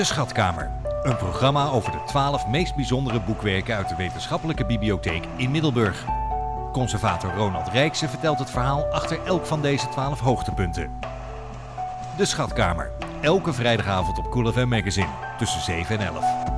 De 0.01 0.07
Schatkamer. 0.07 0.71
Een 1.03 1.17
programma 1.17 1.69
over 1.69 1.93
de 1.93 2.03
12 2.07 2.47
meest 2.47 2.75
bijzondere 2.75 3.21
boekwerken 3.21 3.77
uit 3.77 3.89
de 3.89 3.97
wetenschappelijke 3.97 4.67
bibliotheek 4.67 5.25
in 5.37 5.51
Middelburg. 5.51 6.05
Conservator 6.73 7.35
Ronald 7.35 7.69
Rijkse 7.69 8.09
vertelt 8.09 8.39
het 8.39 8.51
verhaal 8.51 8.85
achter 8.85 9.19
elk 9.25 9.47
van 9.47 9.63
deze 9.63 9.89
12 9.89 10.21
hoogtepunten. 10.21 10.91
De 12.17 12.25
Schatkamer. 12.25 12.91
Elke 13.21 13.53
vrijdagavond 13.53 14.19
op 14.19 14.31
Cool 14.31 14.53
FM 14.53 14.69
Magazine 14.69 15.11
tussen 15.39 15.61
7 15.61 15.99
en 15.99 16.07
11. 16.07 16.50